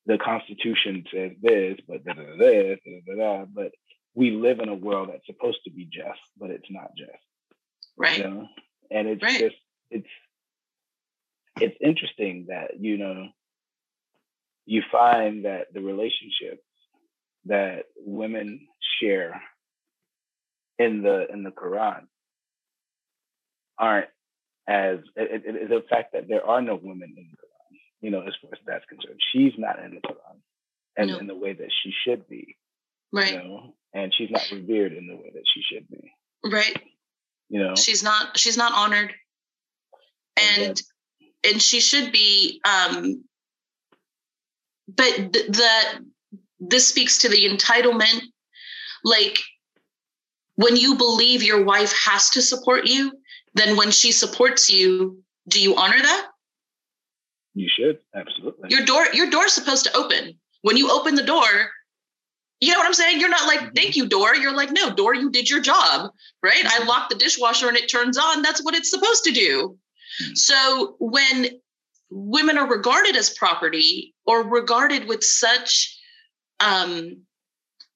the 0.07 0.19
Constitution 0.19 1.05
says 1.13 1.33
this, 1.41 1.79
but 1.89 2.05
da 2.05 2.13
da 2.15 2.23
da 2.23 2.77
da 2.77 3.01
da 3.07 3.15
da. 3.17 3.45
But 3.47 3.73
we 4.15 4.31
live 4.33 4.61
in 4.61 4.69
a 4.69 4.75
world 4.75 5.09
that's 5.11 5.27
supposed 5.27 5.61
to 5.65 5.71
be 5.71 5.85
just, 5.85 6.21
but 6.39 6.51
it's 6.51 6.71
not 6.71 6.91
just. 6.97 7.11
Right. 7.97 8.19
You 8.19 8.25
know? 8.25 8.49
And 8.91 9.09
it's 9.09 9.23
right. 9.23 9.41
just 9.41 9.57
it's 9.91 10.09
it's 11.61 11.77
interesting 11.81 12.47
that 12.49 12.81
you 12.81 12.99
know 12.99 13.29
you 14.67 14.83
find 14.91 15.45
that 15.45 15.73
the 15.73 15.81
relationships 15.81 16.63
that 17.47 17.85
women 17.97 18.67
share 19.01 19.41
in 20.79 21.03
the 21.03 21.27
in 21.33 21.43
the 21.43 21.51
Quran 21.51 22.07
aren't 23.79 24.09
as 24.69 24.99
it, 25.17 25.43
it, 25.45 25.69
the 25.69 25.83
fact 25.91 26.13
that 26.13 26.29
there 26.29 26.45
are 26.47 26.63
no 26.63 26.79
women 26.81 27.15
in 27.17 27.29
the 27.31 27.37
Quran, 27.37 27.79
you 28.01 28.11
know, 28.11 28.21
as 28.21 28.35
far 28.41 28.51
as 28.53 28.59
that's 28.67 28.85
concerned. 28.87 29.19
She's 29.33 29.53
not 29.59 29.83
in 29.83 29.95
the 29.95 30.01
Quran 30.01 30.39
and 30.97 31.11
no. 31.11 31.19
in 31.19 31.27
the 31.27 31.35
way 31.35 31.53
that 31.53 31.71
she 31.83 31.93
should 32.05 32.29
be. 32.29 32.57
Right. 33.13 33.33
You 33.33 33.39
know, 33.39 33.75
and 33.93 34.13
she's 34.17 34.31
not 34.31 34.49
revered 34.53 34.93
in 34.93 35.09
the 35.09 35.17
way 35.17 35.33
that 35.35 35.45
she 35.53 35.63
should 35.63 35.89
be. 35.89 36.13
Right. 36.45 36.81
You 37.49 37.63
know. 37.63 37.75
She's 37.75 38.03
not 38.03 38.39
she's 38.39 38.57
not 38.57 38.73
honored. 38.73 39.13
And 40.37 40.63
and, 40.63 40.83
and 41.45 41.63
she 41.63 41.81
should 41.81 42.13
be 42.13 42.61
um 42.65 43.25
but 44.89 45.33
th- 45.33 45.49
that 45.49 45.99
this 46.61 46.89
speaks 46.89 47.19
to 47.19 47.29
the 47.29 47.49
entitlement. 47.49 48.23
Like 49.05 49.39
when 50.57 50.77
you 50.77 50.97
believe 50.97 51.43
your 51.43 51.65
wife 51.65 51.93
has 52.05 52.31
to 52.31 52.43
support 52.43 52.87
you 52.87 53.13
then 53.55 53.77
when 53.77 53.91
she 53.91 54.13
supports 54.13 54.71
you 54.71 55.23
do 55.49 55.61
you 55.61 55.75
honor 55.77 56.01
that? 56.01 56.29
You 57.55 57.69
should 57.69 57.99
absolutely. 58.15 58.71
Your 58.71 58.85
door 58.85 59.07
your 59.13 59.29
door's 59.29 59.53
supposed 59.53 59.85
to 59.85 59.97
open. 59.97 60.39
When 60.63 60.77
you 60.77 60.91
open 60.91 61.15
the 61.15 61.23
door 61.23 61.71
you 62.61 62.73
know 62.73 62.79
what 62.79 62.87
i'm 62.87 62.95
saying? 62.95 63.19
You're 63.19 63.29
not 63.29 63.47
like 63.47 63.61
mm-hmm. 63.61 63.75
thank 63.75 63.97
you 63.97 64.09
door. 64.09 64.35
You're 64.35 64.55
like 64.55 64.71
no 64.71 64.95
door 64.95 65.15
you 65.15 65.31
did 65.31 65.51
your 65.51 65.61
job 65.61 66.11
right? 66.43 66.65
Mm-hmm. 66.65 66.83
i 66.83 66.87
locked 66.87 67.11
the 67.11 67.19
dishwasher 67.19 67.69
and 67.69 67.77
it 67.77 67.89
turns 67.89 68.17
on. 68.17 68.43
That's 68.43 68.65
what 68.65 68.75
it's 68.75 68.91
supposed 68.91 69.25
to 69.25 69.33
do. 69.33 69.79
Mm-hmm. 70.23 70.35
so 70.35 70.97
when 71.01 71.47
women 72.11 72.59
are 72.59 72.69
regarded 72.69 73.17
as 73.17 73.31
property 73.31 74.12
or 74.27 74.43
regarded 74.43 75.07
with 75.07 75.25
such 75.25 75.99
um, 76.61 77.23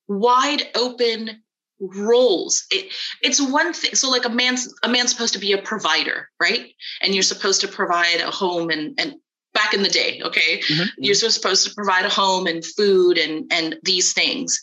wide 0.09 0.62
open 0.75 1.42
roles. 1.78 2.64
It, 2.71 2.92
it's 3.23 3.40
one 3.40 3.73
thing 3.73 3.95
so 3.95 4.09
like 4.09 4.25
a 4.25 4.30
man's 4.30 4.73
a 4.83 4.88
man's 4.88 5.11
supposed 5.11 5.35
to 5.35 5.38
be 5.38 5.52
a 5.52 5.61
provider 5.61 6.30
right? 6.40 6.73
And 7.02 7.14
you're 7.14 7.23
supposed 7.23 7.61
to 7.62 7.68
provide 7.68 8.21
a 8.21 8.30
home 8.30 8.71
and 8.71 8.99
and 8.99 9.16
back 9.52 9.75
in 9.75 9.83
the 9.83 9.88
day 9.88 10.21
okay? 10.25 10.61
Mm-hmm. 10.61 10.85
you're 10.99 11.14
supposed 11.14 11.66
to 11.66 11.75
provide 11.75 12.06
a 12.06 12.11
home 12.11 12.47
and 12.47 12.64
food 12.64 13.18
and 13.18 13.50
and 13.52 13.76
these 13.83 14.12
things. 14.12 14.59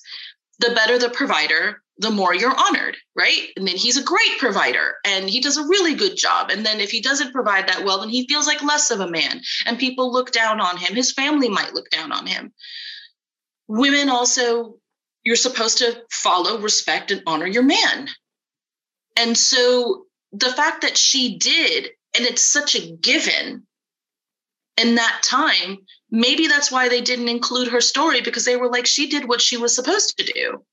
The 0.59 0.73
better 0.73 0.97
the 0.97 1.09
provider 1.09 1.82
the 1.97 2.09
more 2.09 2.33
you're 2.33 2.55
honored, 2.57 2.97
right? 3.15 3.49
And 3.55 3.67
then 3.67 3.75
he's 3.75 3.97
a 3.97 4.03
great 4.03 4.39
provider 4.39 4.95
and 5.05 5.29
he 5.29 5.39
does 5.39 5.57
a 5.57 5.67
really 5.67 5.93
good 5.93 6.17
job. 6.17 6.49
And 6.49 6.65
then 6.65 6.79
if 6.79 6.89
he 6.89 7.01
doesn't 7.01 7.33
provide 7.33 7.67
that 7.67 7.83
well, 7.83 7.99
then 7.99 8.09
he 8.09 8.27
feels 8.27 8.47
like 8.47 8.63
less 8.63 8.89
of 8.89 8.99
a 8.99 9.09
man 9.09 9.41
and 9.65 9.77
people 9.77 10.11
look 10.11 10.31
down 10.31 10.59
on 10.59 10.77
him. 10.77 10.95
His 10.95 11.11
family 11.11 11.49
might 11.49 11.73
look 11.73 11.89
down 11.91 12.11
on 12.11 12.25
him. 12.25 12.51
Women 13.67 14.09
also, 14.09 14.75
you're 15.23 15.35
supposed 15.35 15.77
to 15.79 16.01
follow, 16.11 16.59
respect, 16.59 17.11
and 17.11 17.21
honor 17.27 17.47
your 17.47 17.63
man. 17.63 18.09
And 19.15 19.37
so 19.37 20.05
the 20.31 20.51
fact 20.51 20.81
that 20.81 20.97
she 20.97 21.37
did, 21.37 21.89
and 22.15 22.25
it's 22.25 22.41
such 22.41 22.75
a 22.75 22.91
given 22.95 23.67
in 24.77 24.95
that 24.95 25.21
time, 25.23 25.77
maybe 26.09 26.47
that's 26.47 26.71
why 26.71 26.89
they 26.89 27.01
didn't 27.01 27.29
include 27.29 27.67
her 27.67 27.81
story 27.81 28.21
because 28.21 28.45
they 28.45 28.57
were 28.57 28.69
like, 28.69 28.87
she 28.87 29.07
did 29.07 29.27
what 29.27 29.41
she 29.41 29.57
was 29.57 29.75
supposed 29.75 30.17
to 30.17 30.25
do 30.25 30.65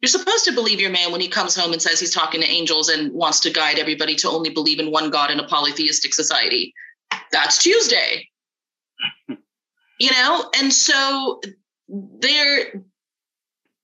you're 0.00 0.08
supposed 0.08 0.44
to 0.46 0.52
believe 0.52 0.80
your 0.80 0.90
man 0.90 1.12
when 1.12 1.20
he 1.20 1.28
comes 1.28 1.54
home 1.54 1.72
and 1.72 1.82
says 1.82 2.00
he's 2.00 2.14
talking 2.14 2.40
to 2.40 2.46
angels 2.46 2.88
and 2.88 3.12
wants 3.12 3.40
to 3.40 3.50
guide 3.50 3.78
everybody 3.78 4.14
to 4.16 4.30
only 4.30 4.50
believe 4.50 4.80
in 4.80 4.90
one 4.90 5.10
God 5.10 5.30
in 5.30 5.38
a 5.38 5.46
polytheistic 5.46 6.14
society. 6.14 6.72
That's 7.32 7.62
Tuesday. 7.62 8.28
you 9.98 10.10
know, 10.10 10.50
and 10.58 10.72
so 10.72 11.40
they're 11.88 12.82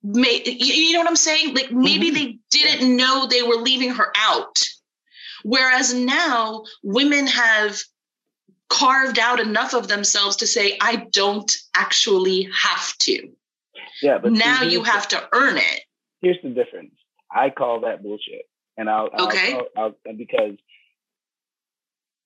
you 0.03 0.93
know 0.93 0.99
what 0.99 1.09
I'm 1.09 1.15
saying? 1.15 1.53
Like 1.53 1.71
maybe 1.71 2.11
mm-hmm. 2.11 2.15
they 2.15 2.39
didn't 2.49 2.95
know 2.95 3.27
they 3.27 3.43
were 3.43 3.55
leaving 3.55 3.91
her 3.91 4.11
out. 4.15 4.57
Whereas 5.43 5.93
now 5.93 6.63
women 6.81 7.27
have 7.27 7.77
carved 8.69 9.19
out 9.19 9.39
enough 9.39 9.73
of 9.73 9.87
themselves 9.87 10.37
to 10.37 10.47
say, 10.47 10.77
I 10.79 11.07
don't 11.11 11.51
actually 11.75 12.49
have 12.53 12.97
to. 12.99 13.29
Yeah, 14.01 14.17
but 14.19 14.31
now 14.31 14.61
you 14.63 14.83
have 14.83 15.07
to 15.09 15.27
earn 15.33 15.57
it 15.57 15.81
here's 16.21 16.37
the 16.43 16.49
difference. 16.49 16.95
I 17.31 17.49
call 17.49 17.81
that 17.81 18.03
bullshit, 18.03 18.43
and 18.77 18.89
I'll, 18.89 19.09
okay. 19.19 19.53
I'll, 19.53 19.67
I'll, 19.77 19.95
I'll 20.07 20.15
because 20.15 20.57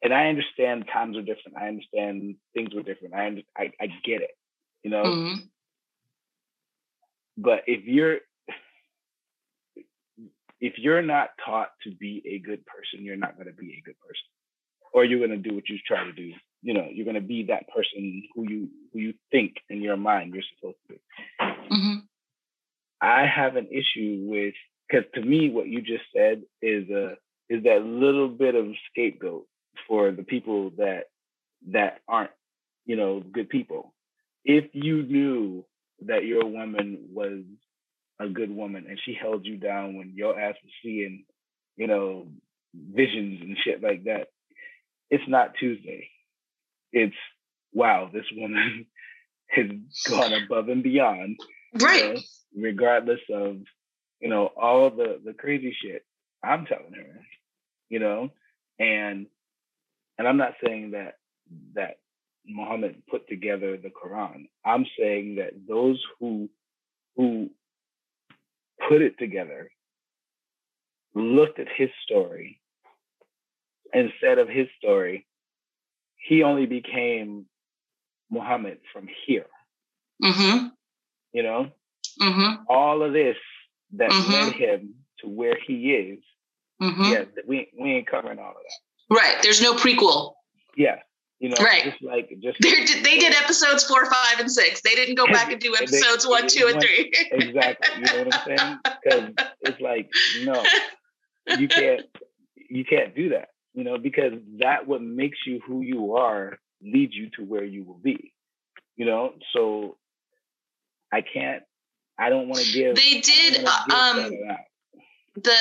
and 0.03 0.13
I 0.13 0.27
understand 0.27 0.85
times 0.91 1.15
are 1.17 1.21
different. 1.21 1.57
I 1.57 1.67
understand 1.67 2.35
things 2.53 2.73
were 2.73 2.81
different. 2.81 3.13
I 3.13 3.43
I, 3.57 3.71
I 3.79 3.87
get 4.03 4.21
it, 4.21 4.31
you 4.83 4.89
know. 4.89 5.03
Mm-hmm. 5.03 5.39
But 7.37 7.63
if 7.67 7.85
you're 7.85 8.17
if 10.59 10.73
you're 10.77 11.01
not 11.01 11.29
taught 11.43 11.69
to 11.83 11.91
be 11.91 12.21
a 12.25 12.39
good 12.39 12.65
person, 12.65 13.05
you're 13.05 13.15
not 13.15 13.35
going 13.35 13.47
to 13.47 13.53
be 13.53 13.77
a 13.79 13.81
good 13.85 13.99
person, 13.99 14.27
or 14.93 15.05
you're 15.05 15.25
going 15.25 15.41
to 15.41 15.49
do 15.49 15.55
what 15.55 15.69
you 15.69 15.77
try 15.85 16.03
to 16.03 16.13
do. 16.13 16.31
You 16.63 16.75
know, 16.75 16.87
you're 16.91 17.05
going 17.05 17.15
to 17.15 17.21
be 17.21 17.45
that 17.45 17.67
person 17.69 18.23
who 18.33 18.49
you 18.49 18.69
who 18.93 18.99
you 18.99 19.13
think 19.31 19.55
in 19.69 19.81
your 19.81 19.97
mind 19.97 20.33
you're 20.33 20.43
supposed 20.55 20.77
to 20.87 20.93
be. 20.93 20.99
Mm-hmm. 21.41 21.99
I 23.01 23.25
have 23.27 23.55
an 23.55 23.67
issue 23.71 24.25
with 24.29 24.53
because 24.89 25.05
to 25.15 25.21
me, 25.21 25.49
what 25.49 25.67
you 25.67 25.81
just 25.81 26.03
said 26.15 26.43
is 26.61 26.89
a 26.89 27.15
is 27.49 27.63
that 27.63 27.83
little 27.83 28.29
bit 28.29 28.55
of 28.55 28.67
scapegoat 28.91 29.45
for 29.87 30.11
the 30.11 30.23
people 30.23 30.71
that 30.77 31.05
that 31.69 31.99
aren't, 32.07 32.31
you 32.85 32.95
know, 32.95 33.21
good 33.21 33.49
people. 33.49 33.93
If 34.45 34.65
you 34.73 35.03
knew 35.03 35.65
that 36.05 36.25
your 36.25 36.45
woman 36.45 37.09
was 37.13 37.43
a 38.19 38.27
good 38.27 38.51
woman 38.55 38.85
and 38.87 38.99
she 39.05 39.13
held 39.19 39.45
you 39.45 39.57
down 39.57 39.95
when 39.95 40.13
your 40.15 40.39
ass 40.39 40.55
was 40.63 40.73
seeing, 40.83 41.25
you 41.77 41.87
know, 41.87 42.27
visions 42.73 43.41
and 43.41 43.57
shit 43.63 43.83
like 43.83 44.05
that, 44.05 44.27
it's 45.09 45.27
not 45.27 45.55
Tuesday. 45.59 46.09
It's 46.91 47.15
wow, 47.73 48.09
this 48.13 48.25
woman 48.35 48.85
has 49.49 49.67
gone 50.09 50.33
above 50.33 50.69
and 50.69 50.83
beyond. 50.83 51.37
Right. 51.79 52.03
You 52.03 52.13
know, 52.13 52.21
regardless 52.69 53.21
of, 53.31 53.57
you 54.19 54.29
know, 54.29 54.47
all 54.59 54.89
the 54.89 55.19
the 55.23 55.33
crazy 55.33 55.75
shit 55.81 56.05
I'm 56.43 56.65
telling 56.65 56.93
her, 56.93 57.21
you 57.89 57.99
know, 57.99 58.29
and 58.79 59.27
and 60.17 60.27
I'm 60.27 60.37
not 60.37 60.53
saying 60.63 60.91
that 60.91 61.15
that 61.75 61.97
Muhammad 62.45 63.03
put 63.09 63.27
together 63.27 63.77
the 63.77 63.89
Quran. 63.89 64.49
I'm 64.65 64.85
saying 64.99 65.35
that 65.35 65.53
those 65.67 66.03
who 66.19 66.49
who 67.15 67.49
put 68.89 69.01
it 69.01 69.17
together 69.19 69.71
looked 71.13 71.59
at 71.59 71.67
his 71.75 71.89
story 72.03 72.59
instead 73.93 74.39
of 74.39 74.47
his 74.47 74.67
story, 74.77 75.27
he 76.15 76.43
only 76.43 76.65
became 76.65 77.45
Muhammad 78.29 78.79
from 78.93 79.07
here. 79.25 79.47
Mm-hmm. 80.23 80.67
You 81.33 81.43
know, 81.43 81.71
mm-hmm. 82.21 82.63
all 82.67 83.03
of 83.03 83.13
this 83.13 83.37
that 83.93 84.09
mm-hmm. 84.09 84.31
led 84.31 84.53
him 84.53 84.95
to 85.19 85.27
where 85.29 85.57
he 85.65 85.93
is. 85.93 86.19
Mm-hmm. 86.81 87.03
Yeah, 87.03 87.23
we 87.47 87.69
we 87.79 87.91
ain't 87.91 88.07
covering 88.07 88.39
all 88.39 88.49
of 88.49 88.55
that. 88.55 89.15
Right. 89.15 89.37
There's 89.43 89.61
no 89.61 89.73
prequel. 89.75 90.33
Yeah. 90.75 90.97
You 91.39 91.49
know, 91.49 91.55
right. 91.59 91.85
just 91.85 92.03
like 92.03 92.29
just 92.39 92.59
they 92.61 92.85
did, 92.85 93.03
they 93.03 93.17
did 93.17 93.33
episodes 93.33 93.83
four, 93.83 94.05
five, 94.05 94.39
and 94.39 94.51
six. 94.51 94.81
They 94.81 94.93
didn't 94.93 95.15
go 95.15 95.25
back 95.25 95.51
and 95.51 95.59
do 95.59 95.75
episodes 95.75 96.23
they, 96.23 96.29
one, 96.29 96.47
two, 96.47 96.67
and 96.67 96.79
three. 96.79 97.11
exactly. 97.31 97.97
You 97.97 98.05
know 98.05 98.23
what 98.25 98.35
I'm 98.35 98.45
saying? 98.45 98.77
Because 98.83 99.47
it's 99.61 99.81
like, 99.81 100.07
no, 100.43 100.63
you 101.57 101.67
can't 101.67 102.01
you 102.69 102.85
can't 102.85 103.15
do 103.15 103.29
that. 103.29 103.49
You 103.73 103.83
know, 103.83 103.97
because 103.97 104.33
that 104.59 104.87
what 104.87 105.01
makes 105.01 105.39
you 105.47 105.59
who 105.65 105.81
you 105.81 106.15
are 106.15 106.59
leads 106.83 107.15
you 107.15 107.31
to 107.37 107.43
where 107.43 107.63
you 107.63 107.85
will 107.85 107.97
be. 107.97 108.33
You 108.95 109.05
know, 109.05 109.33
so 109.53 109.97
I 111.11 111.21
can't 111.21 111.63
I 112.17 112.29
don't 112.29 112.47
want 112.47 112.63
to 112.63 112.71
give 112.71 112.95
they 112.95 113.19
did 113.19 113.65
um 113.65 114.31
the 115.35 115.55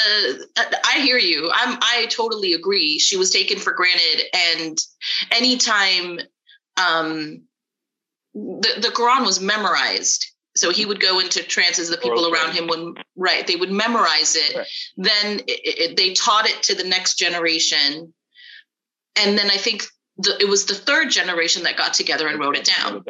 i 0.85 1.01
hear 1.01 1.19
you. 1.19 1.51
I'm 1.53 1.79
i 1.81 2.07
totally 2.11 2.53
agree. 2.53 2.99
She 2.99 3.17
was 3.17 3.31
taken 3.31 3.59
for 3.59 3.73
granted 3.73 4.23
and 4.35 4.79
anytime 5.31 6.21
um 6.77 7.43
the, 8.35 8.75
the 8.81 8.93
quran 8.95 9.25
was 9.25 9.41
memorized. 9.41 10.27
So 10.57 10.71
he 10.71 10.85
would 10.85 11.01
go 11.01 11.21
into 11.21 11.43
trances 11.43 11.89
the 11.89 11.97
people 11.97 12.27
okay. 12.27 12.39
around 12.39 12.55
him 12.55 12.67
would 12.67 13.03
right 13.17 13.47
they 13.47 13.57
would 13.57 13.71
memorize 13.73 14.37
it. 14.37 14.57
Right. 14.57 14.67
then 14.97 15.41
it, 15.47 15.91
it, 15.91 15.97
they 15.97 16.13
taught 16.13 16.49
it 16.49 16.63
to 16.65 16.75
the 16.75 16.85
next 16.85 17.15
generation. 17.15 18.13
And 19.17 19.39
then 19.39 19.51
i 19.51 19.57
think 19.57 19.85
the, 20.19 20.37
it 20.39 20.49
was 20.49 20.67
the 20.67 20.75
third 20.75 21.11
generation 21.11 21.63
that 21.63 21.79
got 21.79 21.95
together 21.95 22.29
and 22.29 22.39
wrote 22.39 22.57
it 22.57 22.65
down 22.65 23.05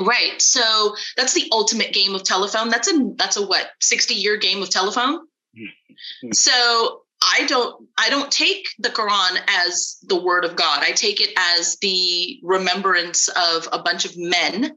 right 0.00 0.40
so 0.40 0.94
that's 1.16 1.34
the 1.34 1.48
ultimate 1.52 1.92
game 1.92 2.14
of 2.14 2.22
telephone 2.22 2.68
that's 2.68 2.90
a 2.90 3.12
that's 3.16 3.36
a 3.36 3.46
what 3.46 3.68
60 3.80 4.14
year 4.14 4.36
game 4.36 4.62
of 4.62 4.70
telephone 4.70 5.20
hmm. 5.56 6.30
so 6.32 7.02
I 7.22 7.46
don't 7.46 7.88
I 7.98 8.10
don't 8.10 8.30
take 8.30 8.68
the 8.78 8.90
Quran 8.90 9.38
as 9.48 9.96
the 10.02 10.20
word 10.20 10.44
of 10.44 10.54
God. 10.54 10.82
I 10.82 10.92
take 10.92 11.20
it 11.20 11.32
as 11.36 11.76
the 11.80 12.38
remembrance 12.42 13.28
of 13.28 13.68
a 13.72 13.82
bunch 13.82 14.04
of 14.04 14.16
men 14.16 14.76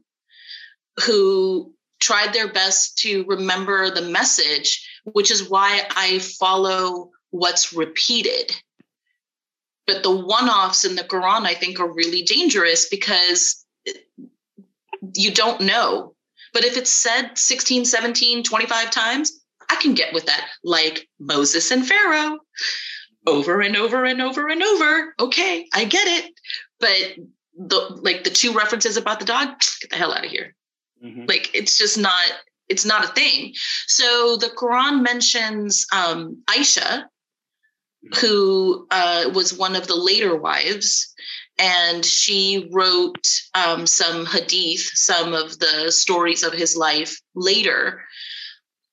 who 1.04 1.74
tried 2.00 2.32
their 2.32 2.50
best 2.50 2.98
to 2.98 3.24
remember 3.24 3.90
the 3.90 4.02
message, 4.02 4.88
which 5.04 5.30
is 5.30 5.48
why 5.48 5.86
I 5.94 6.18
follow 6.18 7.10
what's 7.30 7.72
repeated. 7.72 8.52
But 9.86 10.02
the 10.02 10.10
one-offs 10.10 10.84
in 10.84 10.94
the 10.94 11.02
Quran 11.02 11.46
I 11.46 11.54
think 11.54 11.78
are 11.78 11.92
really 11.92 12.22
dangerous 12.22 12.88
because 12.88 13.64
you 15.14 15.32
don't 15.32 15.60
know. 15.60 16.14
But 16.52 16.64
if 16.64 16.76
it's 16.76 16.92
said 16.92 17.36
16, 17.36 17.84
17, 17.84 18.42
25 18.42 18.90
times, 18.90 19.40
I 19.70 19.76
can 19.76 19.94
get 19.94 20.12
with 20.12 20.26
that, 20.26 20.48
like 20.64 21.08
Moses 21.20 21.70
and 21.70 21.86
Pharaoh 21.86 22.38
over 23.26 23.60
and 23.60 23.76
over 23.76 24.04
and 24.04 24.20
over 24.20 24.48
and 24.48 24.62
over. 24.62 25.14
Okay, 25.20 25.66
I 25.72 25.84
get 25.84 26.06
it. 26.06 26.32
But 26.80 27.14
the 27.56 28.00
like 28.02 28.24
the 28.24 28.30
two 28.30 28.52
references 28.52 28.96
about 28.96 29.20
the 29.20 29.26
dog, 29.26 29.48
get 29.80 29.90
the 29.90 29.96
hell 29.96 30.12
out 30.12 30.24
of 30.24 30.30
here. 30.30 30.54
Mm-hmm. 31.04 31.26
Like 31.26 31.50
it's 31.54 31.78
just 31.78 31.98
not 31.98 32.32
it's 32.68 32.84
not 32.84 33.04
a 33.04 33.08
thing. 33.08 33.52
So 33.86 34.36
the 34.36 34.48
Quran 34.48 35.02
mentions 35.02 35.86
um, 35.92 36.42
Aisha, 36.48 37.04
who 38.20 38.86
uh, 38.90 39.30
was 39.34 39.52
one 39.56 39.76
of 39.76 39.86
the 39.86 39.96
later 39.96 40.36
wives, 40.36 41.12
and 41.60 42.04
she 42.04 42.68
wrote 42.72 43.28
um, 43.54 43.86
some 43.86 44.26
hadith, 44.26 44.80
some 44.80 45.34
of 45.34 45.58
the 45.58 45.92
stories 45.92 46.42
of 46.42 46.52
his 46.52 46.76
life 46.76 47.20
later 47.34 48.02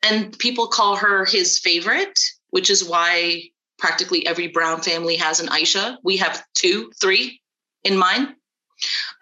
and 0.04 0.38
people 0.40 0.68
call 0.68 0.96
her 0.96 1.26
his 1.26 1.60
favorite, 1.60 2.20
which 2.50 2.70
is 2.70 2.88
why 2.88 3.44
practically 3.78 4.26
every 4.26 4.48
Brown 4.48 4.82
family 4.82 5.16
has 5.16 5.40
an 5.40 5.48
Aisha. 5.48 5.98
We 6.04 6.18
have 6.18 6.44
two, 6.54 6.92
three 7.00 7.42
in 7.84 7.98
mine. 7.98 8.36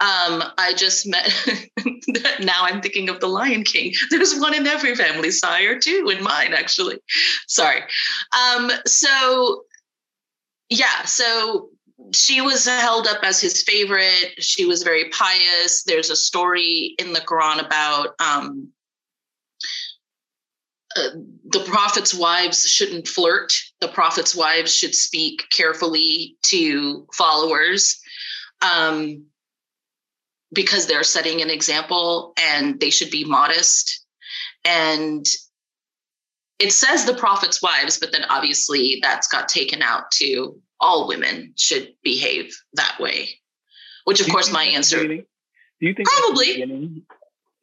Um, 0.01 0.43
I 0.57 0.73
just 0.75 1.07
met, 1.07 1.31
now 2.41 2.63
I'm 2.63 2.81
thinking 2.81 3.09
of 3.09 3.19
the 3.21 3.27
Lion 3.27 3.63
King. 3.63 3.93
There's 4.09 4.37
one 4.37 4.53
in 4.53 4.67
every 4.67 4.95
family, 4.95 5.31
sire, 5.31 5.79
two, 5.79 6.11
in 6.15 6.23
mine, 6.23 6.53
actually. 6.53 6.99
Sorry. 7.47 7.81
Um, 8.33 8.71
so, 8.85 9.63
yeah, 10.69 11.05
so 11.05 11.69
she 12.13 12.41
was 12.41 12.65
held 12.65 13.07
up 13.07 13.23
as 13.23 13.39
his 13.39 13.63
favorite. 13.63 14.35
She 14.39 14.65
was 14.65 14.83
very 14.83 15.09
pious. 15.09 15.83
There's 15.83 16.09
a 16.09 16.15
story 16.15 16.95
in 16.99 17.13
the 17.13 17.21
Quran 17.21 17.65
about 17.65 18.15
um, 18.19 18.69
the 20.95 21.63
prophet's 21.65 22.13
wives 22.13 22.67
shouldn't 22.67 23.07
flirt. 23.07 23.51
The 23.81 23.87
prophet's 23.87 24.35
wives 24.35 24.73
should 24.73 24.95
speak 24.95 25.45
carefully 25.51 26.37
to 26.43 27.07
followers 27.13 27.99
um, 28.61 29.25
because 30.53 30.87
they're 30.87 31.03
setting 31.03 31.41
an 31.41 31.49
example 31.49 32.33
and 32.37 32.79
they 32.79 32.89
should 32.89 33.11
be 33.11 33.25
modest. 33.25 34.05
And 34.63 35.25
it 36.59 36.71
says 36.71 37.05
the 37.05 37.13
prophet's 37.13 37.61
wives, 37.61 37.99
but 37.99 38.13
then 38.13 38.23
obviously 38.29 38.99
that's 39.01 39.27
got 39.27 39.49
taken 39.49 39.81
out 39.81 40.11
to 40.11 40.59
all 40.85 41.07
women 41.07 41.53
should 41.57 41.93
behave 42.03 42.55
that 42.73 42.97
way. 42.99 43.29
Which, 44.03 44.21
of 44.21 44.29
course, 44.29 44.51
my 44.51 44.63
answer. 44.63 45.01
Do 45.07 45.23
you 45.79 45.93
think 45.95 46.07
probably? 46.07 46.59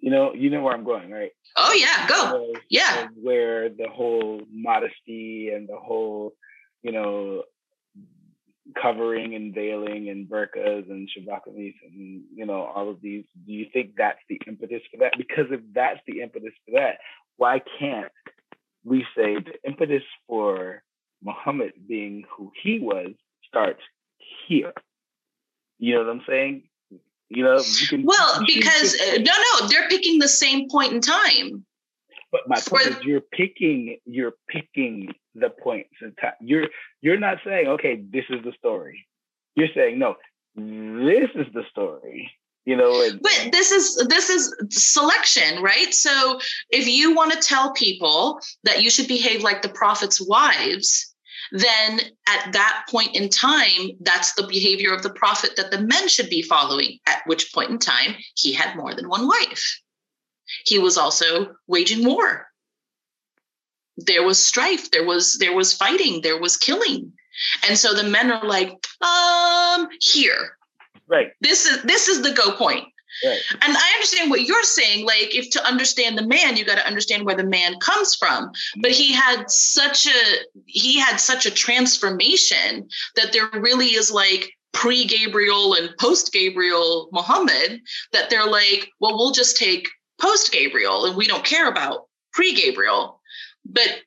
You 0.00 0.10
know, 0.10 0.34
you 0.34 0.50
know 0.50 0.62
where 0.62 0.74
I'm 0.74 0.82
going, 0.82 1.12
right? 1.12 1.30
Oh 1.56 1.72
yeah, 1.72 2.08
go. 2.08 2.52
yeah. 2.68 3.06
Where 3.14 3.68
the 3.68 3.86
whole 3.88 4.42
modesty 4.50 5.50
and 5.54 5.68
the 5.68 5.76
whole, 5.76 6.32
you 6.82 6.90
know, 6.90 7.44
covering 8.80 9.36
and 9.36 9.54
veiling 9.54 10.08
and 10.08 10.28
burqas 10.28 10.90
and 10.90 11.08
shabakamis 11.08 11.74
and 11.86 12.22
you 12.34 12.46
know 12.46 12.62
all 12.62 12.90
of 12.90 13.00
these. 13.00 13.24
Do 13.46 13.52
you 13.52 13.66
think 13.72 13.92
that's 13.96 14.18
the 14.28 14.40
impetus 14.48 14.82
for 14.90 14.98
that? 14.98 15.12
Because 15.16 15.46
if 15.52 15.60
that's 15.72 16.00
the 16.08 16.20
impetus 16.22 16.54
for 16.66 16.80
that, 16.80 16.96
why 17.36 17.62
can't 17.78 18.10
we 18.84 19.06
say 19.16 19.36
the 19.36 19.54
impetus 19.64 20.02
for 20.26 20.82
Muhammad 21.22 21.72
being 21.88 22.24
who 22.36 22.52
he 22.62 22.78
was 22.78 23.12
starts 23.46 23.80
here? 24.46 24.72
You 25.78 25.94
know 25.94 26.04
what 26.04 26.10
I'm 26.10 26.22
saying? 26.28 26.62
You 27.28 27.44
know, 27.44 27.56
you 27.56 27.86
can, 27.88 28.02
well, 28.04 28.44
because 28.46 28.94
uh, 29.00 29.18
no, 29.18 29.32
no, 29.32 29.68
they're 29.68 29.88
picking 29.88 30.18
the 30.18 30.28
same 30.28 30.68
point 30.68 30.92
in 30.92 31.00
time. 31.00 31.64
But 32.30 32.42
my 32.46 32.60
point 32.60 32.86
is, 32.86 33.02
you're 33.02 33.22
picking, 33.22 33.98
you're 34.04 34.34
picking 34.48 35.14
the 35.34 35.50
points 35.50 35.94
in 36.02 36.12
time. 36.20 36.34
You're 36.40 36.68
you're 37.00 37.18
not 37.18 37.38
saying, 37.44 37.68
okay, 37.68 38.02
this 38.10 38.24
is 38.28 38.44
the 38.44 38.52
story. 38.58 39.06
you're 39.56 39.68
saying 39.74 39.98
no. 39.98 40.16
This 40.56 41.30
is 41.34 41.46
the 41.54 41.64
story 41.70 42.30
you 42.64 42.76
know 42.76 43.02
and, 43.04 43.20
but 43.20 43.48
this 43.50 43.72
is 43.72 43.96
this 44.08 44.30
is 44.30 44.54
selection 44.70 45.62
right 45.62 45.92
so 45.92 46.38
if 46.70 46.86
you 46.86 47.14
want 47.14 47.32
to 47.32 47.38
tell 47.38 47.72
people 47.72 48.40
that 48.64 48.82
you 48.82 48.90
should 48.90 49.08
behave 49.08 49.42
like 49.42 49.62
the 49.62 49.68
prophet's 49.68 50.20
wives 50.20 51.11
then 51.52 52.00
at 52.26 52.52
that 52.52 52.84
point 52.88 53.14
in 53.14 53.28
time 53.28 53.90
that's 54.00 54.32
the 54.34 54.46
behavior 54.46 54.92
of 54.92 55.02
the 55.02 55.10
prophet 55.10 55.50
that 55.56 55.70
the 55.70 55.80
men 55.80 56.08
should 56.08 56.28
be 56.28 56.42
following 56.42 56.98
at 57.06 57.22
which 57.26 57.52
point 57.52 57.70
in 57.70 57.78
time 57.78 58.14
he 58.34 58.52
had 58.52 58.76
more 58.76 58.94
than 58.94 59.08
one 59.08 59.26
wife 59.26 59.80
he 60.64 60.78
was 60.78 60.98
also 60.98 61.54
waging 61.66 62.04
war 62.04 62.46
there 63.96 64.24
was 64.24 64.42
strife 64.42 64.90
there 64.90 65.04
was 65.04 65.38
there 65.38 65.54
was 65.54 65.72
fighting 65.72 66.20
there 66.22 66.40
was 66.40 66.56
killing 66.56 67.12
and 67.68 67.78
so 67.78 67.94
the 67.94 68.08
men 68.08 68.30
are 68.30 68.46
like 68.46 68.86
um 69.02 69.88
here 70.00 70.56
Right. 71.12 71.32
This 71.42 71.66
is 71.66 71.82
this 71.82 72.08
is 72.08 72.22
the 72.22 72.32
go 72.32 72.52
point. 72.52 72.86
Right. 73.24 73.40
And 73.60 73.76
I 73.76 73.92
understand 73.94 74.30
what 74.30 74.42
you're 74.42 74.62
saying. 74.62 75.04
Like, 75.06 75.34
if 75.34 75.50
to 75.50 75.64
understand 75.66 76.18
the 76.18 76.26
man, 76.26 76.56
you 76.56 76.64
got 76.64 76.78
to 76.78 76.86
understand 76.86 77.24
where 77.24 77.36
the 77.36 77.44
man 77.44 77.78
comes 77.78 78.14
from. 78.14 78.50
But 78.80 78.90
he 78.90 79.12
had 79.12 79.50
such 79.50 80.06
a 80.06 80.10
he 80.66 80.98
had 80.98 81.18
such 81.18 81.46
a 81.46 81.50
transformation 81.50 82.88
that 83.16 83.32
there 83.32 83.48
really 83.60 83.94
is 83.94 84.10
like 84.10 84.52
pre 84.72 85.04
Gabriel 85.04 85.74
and 85.74 85.96
post 85.98 86.32
Gabriel 86.32 87.08
Muhammad 87.12 87.80
that 88.12 88.30
they're 88.30 88.46
like, 88.46 88.90
well, 89.00 89.16
we'll 89.16 89.32
just 89.32 89.56
take 89.56 89.88
post 90.20 90.52
Gabriel 90.52 91.06
and 91.06 91.16
we 91.16 91.26
don't 91.26 91.44
care 91.44 91.68
about 91.68 92.06
pre 92.32 92.54
Gabriel. 92.54 93.20
But 93.64 94.00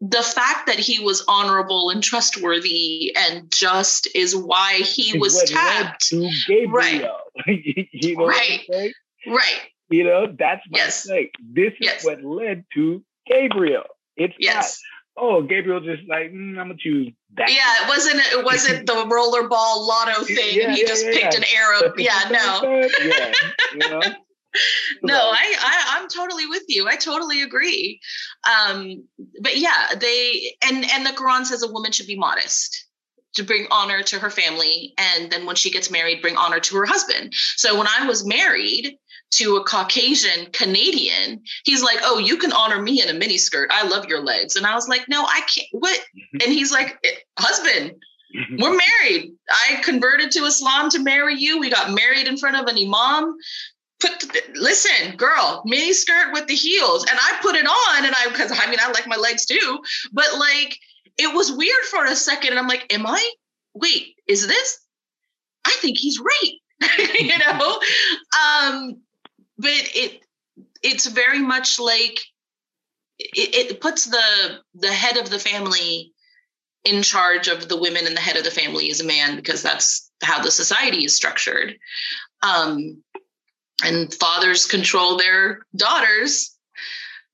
the 0.00 0.22
fact 0.22 0.66
that 0.66 0.78
he 0.78 1.00
was 1.00 1.24
honorable 1.26 1.90
and 1.90 2.02
trustworthy 2.02 3.14
and 3.16 3.50
just 3.50 4.06
is 4.14 4.36
why 4.36 4.74
he 4.74 5.16
Is 5.16 5.20
was 5.20 5.42
tapped. 5.50 6.12
led 6.12 6.28
to 6.28 6.30
Gabriel. 6.46 6.72
Right. 6.72 7.04
you 7.46 8.16
know 8.16 8.26
Right. 8.26 8.60
what 8.68 8.76
I'm 8.78 8.80
saying? 8.80 8.92
Right. 9.26 9.60
You 9.90 10.04
know, 10.04 10.26
that's 10.38 10.62
my 10.70 10.78
Yes. 10.78 11.06
thing. 11.06 11.30
This 11.52 11.72
is 11.80 12.04
what 12.04 12.22
led 12.22 12.64
to 12.74 13.02
Gabriel. 13.26 13.84
It's 14.16 14.34
Yes. 14.38 14.80
not, 15.16 15.24
oh, 15.24 15.42
Gabriel 15.42 15.80
just 15.80 16.02
like, 16.08 16.30
mm, 16.32 16.50
I'm 16.58 16.68
gonna 16.68 16.74
choose 16.78 17.12
that. 17.34 17.48
Yeah, 17.50 17.84
it 17.84 17.88
wasn't 17.88 18.20
it 18.32 18.44
wasn't 18.44 18.86
the 18.86 18.92
rollerball 18.94 19.86
lotto 19.86 20.24
thing 20.24 20.56
Yeah, 20.56 20.64
and 20.64 20.72
he 20.74 20.82
yeah, 20.82 20.88
just 20.88 21.04
yeah, 21.06 21.12
picked 21.12 21.34
an 21.36 21.44
arrow. 21.54 21.92
Yeah, 21.96 22.28
no. 22.30 22.88
Yeah, 23.04 23.32
you 23.74 23.88
know. 23.90 24.02
no 25.02 25.14
I, 25.14 25.54
I 25.60 25.98
i'm 26.00 26.08
totally 26.08 26.46
with 26.46 26.62
you 26.68 26.88
i 26.88 26.96
totally 26.96 27.42
agree 27.42 28.00
um 28.50 29.04
but 29.42 29.58
yeah 29.58 29.88
they 30.00 30.56
and 30.66 30.84
and 30.90 31.04
the 31.04 31.10
quran 31.10 31.44
says 31.44 31.62
a 31.62 31.70
woman 31.70 31.92
should 31.92 32.06
be 32.06 32.16
modest 32.16 32.86
to 33.38 33.44
bring 33.44 33.66
honor 33.70 34.02
to 34.02 34.18
her 34.18 34.30
family. 34.30 34.94
And 34.98 35.30
then 35.30 35.46
when 35.46 35.56
she 35.56 35.70
gets 35.70 35.90
married 35.90 36.20
bring 36.20 36.36
honor 36.36 36.60
to 36.60 36.76
her 36.76 36.86
husband. 36.86 37.32
So 37.56 37.76
when 37.76 37.86
i 37.88 38.06
was 38.06 38.26
married 38.26 38.98
to 39.30 39.56
a 39.56 39.64
caucasian 39.64 40.46
canadian 40.52 41.42
he's 41.64 41.82
like 41.82 41.98
oh 42.02 42.18
you 42.18 42.38
can 42.38 42.50
honor 42.52 42.80
me 42.80 43.02
in 43.02 43.10
a 43.10 43.18
mini 43.18 43.36
skirt 43.36 43.70
i 43.72 43.86
love 43.86 44.06
your 44.06 44.20
legs. 44.20 44.56
And 44.56 44.66
i 44.66 44.74
was 44.74 44.88
like 44.88 45.08
no 45.08 45.24
i 45.24 45.40
can't. 45.40 45.68
What? 45.72 46.00
And 46.32 46.52
he's 46.52 46.72
like 46.72 46.98
"Eh, 47.04 47.10
husband 47.38 47.94
we're 48.58 48.76
married. 48.76 49.32
I 49.50 49.80
converted 49.82 50.30
to 50.32 50.44
Islam 50.44 50.90
to 50.90 50.98
marry 50.98 51.34
you. 51.34 51.58
We 51.58 51.70
got 51.70 51.92
married 51.92 52.26
in 52.26 52.36
front 52.36 52.56
of 52.56 52.66
an 52.66 52.76
imam. 52.76 53.36
Put 54.00 54.22
listen, 54.54 55.16
girl, 55.16 55.62
mini 55.64 55.92
skirt 55.92 56.32
with 56.32 56.46
the 56.46 56.54
heels, 56.54 57.04
and 57.04 57.18
I 57.20 57.38
put 57.42 57.56
it 57.56 57.66
on, 57.66 58.04
and 58.04 58.14
I 58.14 58.28
because 58.28 58.52
I 58.52 58.70
mean 58.70 58.78
I 58.80 58.92
like 58.92 59.08
my 59.08 59.16
legs 59.16 59.44
too, 59.44 59.78
but 60.12 60.26
like 60.38 60.78
it 61.18 61.34
was 61.34 61.52
weird 61.52 61.84
for 61.90 62.04
a 62.04 62.14
second, 62.16 62.50
and 62.50 62.58
I'm 62.58 62.68
like, 62.68 62.92
am 62.92 63.06
I? 63.06 63.30
Wait, 63.74 64.14
is 64.26 64.46
this? 64.46 64.78
I 65.66 65.72
think 65.80 65.98
he's 65.98 66.20
right, 66.20 66.52
you 67.18 67.38
know. 67.38 67.80
Um, 68.38 69.02
but 69.58 69.70
it 69.72 70.22
it's 70.82 71.06
very 71.06 71.40
much 71.40 71.78
like 71.78 72.20
it, 73.18 73.70
it 73.72 73.80
puts 73.80 74.06
the 74.06 74.60
the 74.74 74.92
head 74.92 75.16
of 75.16 75.28
the 75.30 75.38
family 75.38 76.12
in 76.84 77.02
charge 77.02 77.48
of 77.48 77.68
the 77.68 77.76
women 77.76 78.06
and 78.06 78.16
the 78.16 78.20
head 78.20 78.36
of 78.36 78.44
the 78.44 78.50
family 78.50 78.88
is 78.88 79.00
a 79.00 79.04
man 79.04 79.36
because 79.36 79.62
that's 79.62 80.10
how 80.22 80.40
the 80.40 80.50
society 80.50 81.04
is 81.04 81.14
structured 81.14 81.76
um, 82.42 83.02
and 83.84 84.14
fathers 84.14 84.64
control 84.64 85.16
their 85.16 85.66
daughters 85.76 86.56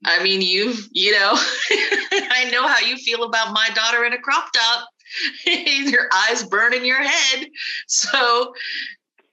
i 0.04 0.22
mean 0.22 0.40
you've, 0.40 0.88
you 0.92 1.12
know 1.12 1.32
i 2.12 2.48
know 2.52 2.66
how 2.66 2.78
you 2.78 2.96
feel 2.96 3.24
about 3.24 3.52
my 3.52 3.68
daughter 3.74 4.04
in 4.04 4.12
a 4.12 4.18
crop 4.18 4.46
top 4.52 4.88
your 5.46 6.08
eyes 6.12 6.42
burn 6.44 6.74
in 6.74 6.84
your 6.84 7.02
head 7.02 7.46
so 7.86 8.52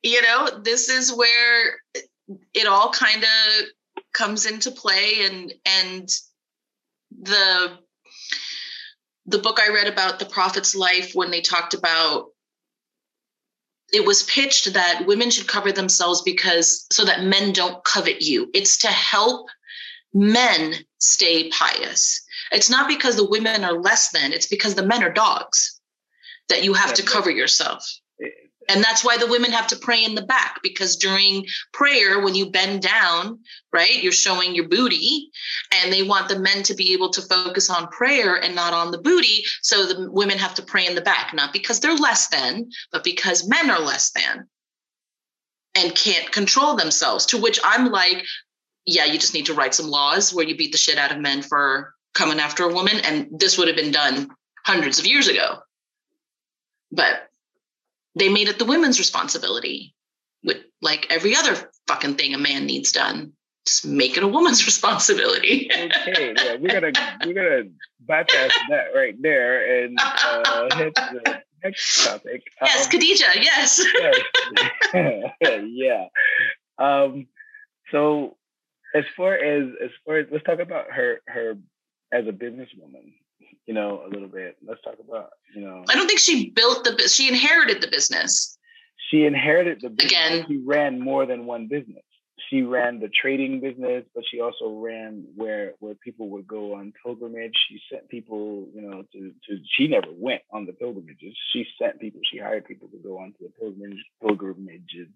you 0.04 0.22
know 0.22 0.62
this 0.64 0.90
is 0.90 1.16
where 1.16 1.76
it 2.54 2.68
all 2.68 2.92
kind 2.92 3.24
of 3.24 3.66
comes 4.14 4.46
into 4.46 4.72
play 4.72 5.26
and 5.26 5.54
and 5.66 6.10
the 7.22 7.78
the 9.26 9.38
book 9.38 9.60
I 9.60 9.72
read 9.72 9.88
about 9.88 10.20
the 10.20 10.26
prophet's 10.26 10.76
life 10.76 11.12
when 11.14 11.32
they 11.32 11.42
talked 11.42 11.74
about 11.74 12.28
it 13.94 14.06
was 14.06 14.24
pitched 14.24 14.74
that 14.74 15.04
women 15.06 15.30
should 15.30 15.48
cover 15.48 15.72
themselves 15.72 16.22
because 16.22 16.86
so 16.92 17.04
that 17.04 17.24
men 17.24 17.52
don't 17.52 17.84
covet 17.84 18.22
you. 18.22 18.50
It's 18.54 18.78
to 18.80 18.88
help 18.88 19.50
men 20.14 20.76
stay 21.00 21.50
pious. 21.50 22.24
It's 22.52 22.70
not 22.70 22.88
because 22.88 23.16
the 23.16 23.30
women 23.30 23.64
are 23.64 23.80
less 23.80 24.12
than, 24.12 24.34
it's 24.34 24.48
because 24.48 24.76
the 24.76 24.86
men 24.86 25.04
are 25.04 25.14
dogs 25.14 25.80
that 26.50 26.64
you 26.64 26.74
have 26.74 26.94
to 26.96 27.04
cover 27.04 27.32
yourself. 27.32 27.88
Eh, 28.22 28.28
and 28.70 28.84
that's 28.84 29.04
why 29.04 29.18
the 29.18 29.28
women 29.28 29.52
have 29.52 29.68
to 29.68 29.76
pray 29.76 30.04
in 30.04 30.16
the 30.16 30.22
back 30.22 30.60
because 30.62 30.96
during 30.96 31.46
prayer, 31.74 32.22
when 32.22 32.36
you 32.36 32.52
bend 32.52 32.82
down, 32.82 33.40
right, 33.74 34.04
you're 34.04 34.12
showing 34.12 34.54
your 34.54 34.68
booty, 34.68 35.32
and 35.72 35.92
they 35.92 36.04
want 36.04 36.30
the 36.30 36.40
men 36.40 36.62
to 36.64 36.76
be 36.76 36.94
able 36.94 37.10
to 37.10 37.22
focus 37.22 37.70
on 37.70 37.88
prayer 37.88 38.36
and 38.36 38.54
not 38.54 38.74
on 38.74 38.92
the 38.92 39.00
booty. 39.00 39.44
So 39.62 39.86
the 39.86 40.12
women 40.12 40.38
have 40.38 40.54
to 40.56 40.62
pray 40.62 40.86
in 40.86 40.96
the 40.96 41.02
back, 41.02 41.34
not 41.34 41.54
because 41.54 41.80
they're 41.80 41.96
less 41.96 42.28
than, 42.28 42.70
but 42.92 43.04
because 43.04 43.48
men 43.48 43.70
are 43.72 43.82
less 43.82 44.12
than 44.12 44.48
and 45.74 45.96
can't 45.96 46.32
control 46.32 46.76
themselves. 46.76 47.26
To 47.28 47.38
which 47.38 47.60
I'm 47.64 47.92
like, 47.92 48.26
yeah, 48.86 49.06
you 49.06 49.20
just 49.20 49.34
need 49.34 49.46
to 49.48 49.54
write 49.54 49.76
some 49.76 49.88
laws 49.88 50.34
where 50.34 50.46
you 50.46 50.58
beat 50.58 50.72
the 50.72 50.78
shit 50.78 50.98
out 50.98 51.12
of 51.12 51.20
men 51.20 51.42
for 51.42 51.94
coming 52.14 52.40
after 52.40 52.64
a 52.64 52.74
woman. 52.74 52.98
And 53.06 53.28
this 53.32 53.58
would 53.58 53.68
have 53.68 53.78
been 53.78 53.92
done 53.92 54.30
hundreds 54.66 55.00
of 55.00 55.06
years 55.06 55.28
ago. 55.28 55.60
But 56.92 57.30
they 58.16 58.30
made 58.30 58.50
it 58.50 58.60
the 58.60 58.66
women's 58.66 59.00
responsibility 59.00 59.94
with 60.44 60.58
like 60.82 61.08
every 61.10 61.36
other 61.36 61.56
fucking 61.88 62.16
thing 62.16 62.34
a 62.34 62.38
man 62.38 62.66
needs 62.66 62.92
done 62.92 63.34
just 63.66 63.86
make 63.86 64.18
it 64.18 64.24
a 64.24 64.28
woman's 64.28 64.66
responsibility 64.72 65.70
okay, 65.72 66.34
yeah, 66.36 66.56
we're 66.56 66.80
gonna 66.80 66.92
we're 67.26 67.34
gonna 67.34 67.70
bypass 68.08 68.52
that 68.70 68.88
right 68.96 69.16
there 69.22 69.84
and 69.84 69.98
uh, 70.02 70.76
hit 70.76 70.96
the 70.96 71.42
next 71.64 72.04
topic. 72.06 72.42
yes 72.64 72.86
Um, 72.86 72.92
khadijah 72.92 73.42
yes 73.42 73.86
yes. 74.94 75.24
yeah. 75.70 76.06
Um, 76.80 77.28
so 77.92 78.36
as 78.96 79.06
far 79.16 79.36
as 79.36 79.70
as 79.84 79.90
far 80.06 80.18
as 80.18 80.28
let's 80.32 80.44
talk 80.44 80.60
about 80.60 80.92
her 80.92 81.22
her 81.28 81.58
as 82.12 82.28
a 82.28 82.32
businesswoman, 82.32 83.14
you 83.66 83.74
know, 83.74 84.04
a 84.06 84.10
little 84.10 84.28
bit. 84.28 84.58
Let's 84.66 84.82
talk 84.82 84.98
about, 85.00 85.30
you 85.56 85.62
know, 85.62 85.84
i 85.90 85.96
don't 85.96 86.08
think 86.08 86.20
she 86.20 86.50
built 86.50 86.84
the 86.84 87.08
she 87.08 87.28
inherited 87.28 87.82
the 87.82 87.88
business 87.88 88.58
she 89.12 89.26
inherited 89.26 89.82
the 89.82 89.90
business. 89.90 90.12
Again. 90.12 90.46
She 90.48 90.58
ran 90.58 91.00
more 91.00 91.26
than 91.26 91.46
one 91.46 91.68
business. 91.68 92.04
She 92.52 92.64
ran 92.64 93.00
the 93.00 93.08
trading 93.10 93.62
business, 93.62 94.04
but 94.14 94.26
she 94.30 94.42
also 94.42 94.72
ran 94.72 95.24
where 95.36 95.74
where 95.80 95.96
people 95.96 96.30
would 96.32 96.46
go 96.46 96.76
on 96.76 96.92
pilgrimage. 97.02 97.54
She 97.70 97.80
sent 97.90 98.10
people, 98.10 98.68
you 98.76 98.82
know, 98.82 99.04
to 99.14 99.32
to. 99.48 99.60
She 99.78 99.88
never 99.88 100.10
went 100.12 100.42
on 100.52 100.66
the 100.66 100.74
pilgrimages. 100.74 101.34
She 101.54 101.66
sent 101.82 102.02
people. 102.02 102.20
She 102.30 102.40
hired 102.40 102.66
people 102.66 102.90
to 102.90 102.98
go 102.98 103.20
onto 103.20 103.38
the 103.40 103.54
pilgrimage 103.58 104.04
pilgrimages 104.22 105.08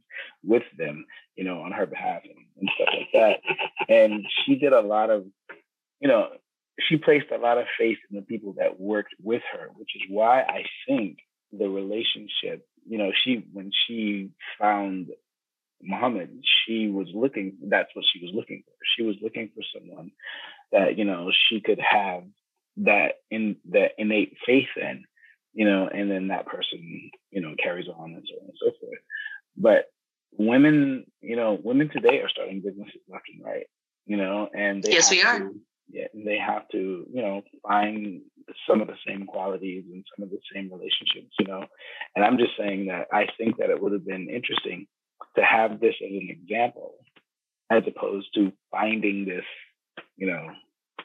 with 0.45 0.63
them, 0.77 1.05
you 1.35 1.43
know, 1.43 1.61
on 1.61 1.73
her 1.73 1.85
behalf 1.85 2.21
and, 2.23 2.45
and 2.61 2.69
stuff 2.75 2.89
like 2.97 3.09
that. 3.13 3.93
And 3.93 4.25
she 4.45 4.55
did 4.55 4.71
a 4.71 4.81
lot 4.81 5.09
of, 5.09 5.25
you 5.99 6.07
know, 6.07 6.29
she 6.79 6.95
placed 6.95 7.31
a 7.33 7.37
lot 7.37 7.57
of 7.57 7.65
faith 7.77 7.97
in 8.09 8.15
the 8.15 8.21
people 8.21 8.55
that 8.59 8.79
worked 8.79 9.13
with 9.21 9.41
her, 9.51 9.71
which 9.75 9.91
is 9.95 10.03
why 10.09 10.41
I 10.41 10.63
think 10.87 11.17
the 11.51 11.67
relationship, 11.67 12.65
you 12.87 12.97
know, 12.97 13.11
she 13.23 13.45
when 13.51 13.71
she 13.85 14.29
found 14.57 15.09
Muhammad, 15.81 16.29
she 16.65 16.87
was 16.89 17.07
looking, 17.13 17.57
that's 17.69 17.89
what 17.93 18.05
she 18.11 18.25
was 18.25 18.33
looking 18.33 18.63
for. 18.65 18.73
She 18.97 19.03
was 19.03 19.15
looking 19.21 19.49
for 19.55 19.63
someone 19.77 20.11
that, 20.71 20.97
you 20.97 21.05
know, 21.05 21.31
she 21.49 21.61
could 21.61 21.79
have 21.79 22.23
that 22.77 23.13
in 23.31 23.55
that 23.71 23.91
innate 23.97 24.35
faith 24.45 24.67
in, 24.75 25.03
you 25.53 25.65
know, 25.65 25.87
and 25.87 26.09
then 26.09 26.27
that 26.29 26.47
person, 26.47 27.11
you 27.31 27.41
know, 27.41 27.55
carries 27.61 27.87
on 27.87 28.13
and 28.13 28.23
so 28.27 28.35
on 28.41 28.47
and 28.47 28.57
so 28.59 28.71
forth. 28.81 28.99
But 29.57 29.85
women, 30.37 31.05
you 31.21 31.35
know, 31.35 31.57
women 31.63 31.89
today 31.89 32.19
are 32.19 32.29
starting 32.29 32.61
businesses 32.61 33.01
left 33.09 33.25
and 33.33 33.43
right, 33.43 33.67
you 34.05 34.17
know, 34.17 34.49
and 34.53 34.83
they 34.83 34.91
Yes, 34.91 35.11
we 35.11 35.21
are. 35.23 35.39
to- 35.39 35.61
yeah, 35.91 36.07
and 36.13 36.25
they 36.27 36.37
have 36.37 36.67
to, 36.69 37.05
you 37.13 37.21
know, 37.21 37.43
find 37.61 38.21
some 38.67 38.81
of 38.81 38.87
the 38.87 38.95
same 39.07 39.25
qualities 39.27 39.83
and 39.91 40.03
some 40.15 40.23
of 40.23 40.31
the 40.31 40.39
same 40.53 40.71
relationships, 40.71 41.33
you 41.39 41.45
know. 41.45 41.63
And 42.15 42.25
I'm 42.25 42.39
just 42.39 42.57
saying 42.57 42.87
that 42.87 43.07
I 43.13 43.27
think 43.37 43.57
that 43.57 43.69
it 43.69 43.79
would 43.79 43.93
have 43.93 44.05
been 44.05 44.27
interesting 44.29 44.87
to 45.35 45.43
have 45.43 45.79
this 45.79 45.95
as 46.01 46.11
an 46.11 46.29
example, 46.29 46.95
as 47.69 47.83
opposed 47.87 48.27
to 48.35 48.51
finding 48.71 49.25
this, 49.25 49.45
you 50.17 50.27
know, 50.27 50.47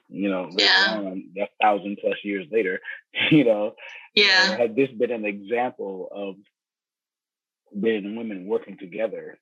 you 0.08 0.30
know, 0.30 0.50
yeah. 0.56 0.96
on, 0.98 1.30
a 1.38 1.48
thousand 1.60 1.98
plus 2.00 2.16
years 2.24 2.46
later, 2.50 2.80
you 3.30 3.44
know, 3.44 3.74
yeah, 4.14 4.56
had 4.56 4.76
this 4.76 4.90
been 4.90 5.12
an 5.12 5.24
example 5.24 6.08
of 6.10 6.34
men 7.72 8.04
and 8.04 8.16
women 8.16 8.46
working 8.46 8.76
together, 8.76 9.38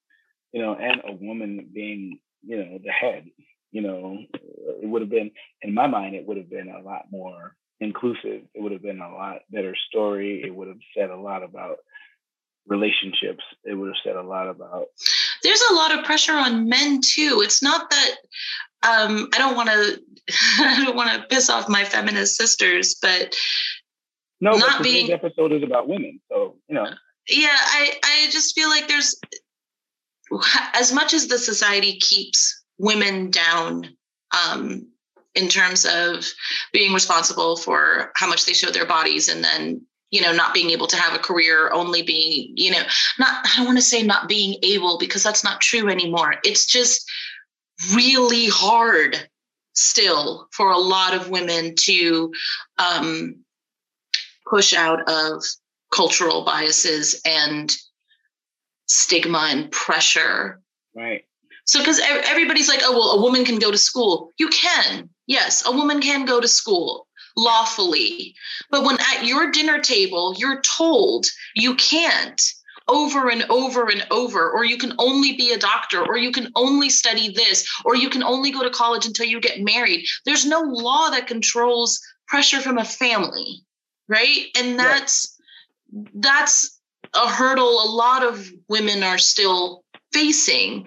you 0.52 0.62
know, 0.62 0.74
and 0.74 1.00
a 1.06 1.12
woman 1.12 1.68
being, 1.72 2.18
you 2.42 2.56
know, 2.56 2.78
the 2.82 2.90
head, 2.90 3.26
you 3.72 3.82
know, 3.82 4.18
it 4.82 4.88
would 4.88 5.02
have 5.02 5.10
been, 5.10 5.30
in 5.62 5.74
my 5.74 5.86
mind, 5.86 6.14
it 6.14 6.26
would 6.26 6.36
have 6.36 6.50
been 6.50 6.68
a 6.68 6.82
lot 6.82 7.06
more 7.10 7.56
inclusive. 7.80 8.42
It 8.54 8.60
would 8.60 8.72
have 8.72 8.82
been 8.82 9.00
a 9.00 9.12
lot 9.12 9.40
better 9.50 9.74
story. 9.88 10.42
It 10.44 10.54
would 10.54 10.68
have 10.68 10.78
said 10.96 11.10
a 11.10 11.16
lot 11.16 11.42
about 11.42 11.78
relationships. 12.68 13.42
It 13.64 13.74
would 13.74 13.88
have 13.88 13.96
said 14.04 14.16
a 14.16 14.22
lot 14.22 14.48
about. 14.48 14.86
There's 15.42 15.62
a 15.70 15.74
lot 15.74 15.96
of 15.96 16.04
pressure 16.04 16.34
on 16.34 16.68
men 16.68 17.00
too. 17.02 17.40
It's 17.42 17.62
not 17.62 17.90
that 17.90 18.10
um, 18.82 19.28
I 19.34 19.38
don't 19.38 19.56
want 19.56 19.68
to. 19.70 20.00
I 20.60 20.84
don't 20.84 20.96
want 20.96 21.10
to 21.10 21.26
piss 21.28 21.48
off 21.48 21.68
my 21.68 21.84
feminist 21.84 22.36
sisters, 22.36 22.96
but 23.00 23.34
no, 24.40 24.52
not 24.52 24.78
but 24.78 24.82
being 24.82 25.10
episode 25.10 25.52
is 25.52 25.62
about 25.62 25.88
women, 25.88 26.20
so 26.30 26.56
you 26.68 26.74
know. 26.74 26.86
Yeah, 27.28 27.48
I 27.50 27.94
I 28.02 28.28
just 28.30 28.54
feel 28.54 28.68
like 28.68 28.88
there's 28.88 29.18
as 30.74 30.92
much 30.92 31.14
as 31.14 31.28
the 31.28 31.38
society 31.38 31.98
keeps 31.98 32.62
women 32.78 33.30
down 33.30 33.88
um, 34.32 34.86
in 35.34 35.48
terms 35.48 35.84
of 35.84 36.24
being 36.72 36.92
responsible 36.92 37.56
for 37.56 38.12
how 38.16 38.28
much 38.28 38.46
they 38.46 38.52
show 38.52 38.70
their 38.70 38.86
bodies 38.86 39.28
and 39.28 39.42
then 39.42 39.80
you 40.10 40.20
know 40.22 40.32
not 40.32 40.54
being 40.54 40.70
able 40.70 40.86
to 40.86 40.96
have 40.96 41.14
a 41.14 41.22
career 41.22 41.70
only 41.72 42.02
being 42.02 42.52
you 42.56 42.70
know 42.70 42.82
not 43.18 43.44
i 43.44 43.56
don't 43.56 43.66
want 43.66 43.78
to 43.78 43.82
say 43.82 44.02
not 44.02 44.28
being 44.28 44.58
able 44.62 44.98
because 44.98 45.22
that's 45.22 45.44
not 45.44 45.60
true 45.60 45.88
anymore. 45.88 46.34
It's 46.44 46.66
just 46.66 47.08
really 47.94 48.48
hard 48.48 49.28
still 49.74 50.48
for 50.52 50.70
a 50.70 50.78
lot 50.78 51.14
of 51.14 51.30
women 51.30 51.74
to 51.76 52.32
um, 52.78 53.36
push 54.48 54.74
out 54.74 55.08
of 55.08 55.42
cultural 55.92 56.44
biases 56.44 57.20
and 57.24 57.74
stigma 58.86 59.48
and 59.50 59.70
pressure. 59.70 60.60
Right. 60.94 61.24
So 61.64 61.78
because 61.80 62.00
everybody's 62.00 62.68
like 62.68 62.80
oh 62.82 62.92
well 62.92 63.18
a 63.18 63.22
woman 63.22 63.44
can 63.44 63.58
go 63.58 63.70
to 63.70 63.78
school. 63.78 64.30
You 64.38 64.48
can 64.48 65.10
yes 65.26 65.64
a 65.66 65.72
woman 65.72 66.00
can 66.00 66.24
go 66.24 66.40
to 66.40 66.48
school 66.48 67.07
lawfully. 67.38 68.34
But 68.70 68.84
when 68.84 68.98
at 69.00 69.24
your 69.24 69.50
dinner 69.50 69.78
table, 69.78 70.34
you're 70.36 70.60
told 70.62 71.26
you 71.54 71.76
can't 71.76 72.42
over 72.88 73.28
and 73.28 73.44
over 73.50 73.88
and 73.88 74.04
over, 74.10 74.50
or 74.50 74.64
you 74.64 74.78
can 74.78 74.94
only 74.98 75.36
be 75.36 75.52
a 75.52 75.58
doctor, 75.58 76.02
or 76.02 76.16
you 76.16 76.32
can 76.32 76.50
only 76.56 76.88
study 76.88 77.30
this, 77.30 77.68
or 77.84 77.94
you 77.94 78.08
can 78.08 78.22
only 78.22 78.50
go 78.50 78.62
to 78.62 78.70
college 78.70 79.06
until 79.06 79.26
you 79.26 79.40
get 79.40 79.60
married. 79.60 80.06
There's 80.24 80.46
no 80.46 80.60
law 80.60 81.10
that 81.10 81.26
controls 81.26 82.00
pressure 82.26 82.60
from 82.60 82.78
a 82.78 82.84
family, 82.84 83.62
right? 84.08 84.46
And 84.58 84.78
that's 84.78 85.38
right. 85.92 86.08
that's 86.14 86.80
a 87.14 87.28
hurdle 87.28 87.84
a 87.84 87.90
lot 87.90 88.24
of 88.24 88.50
women 88.68 89.02
are 89.02 89.18
still 89.18 89.84
facing. 90.12 90.86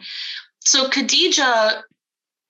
So 0.59 0.89
Khadijah 0.89 1.83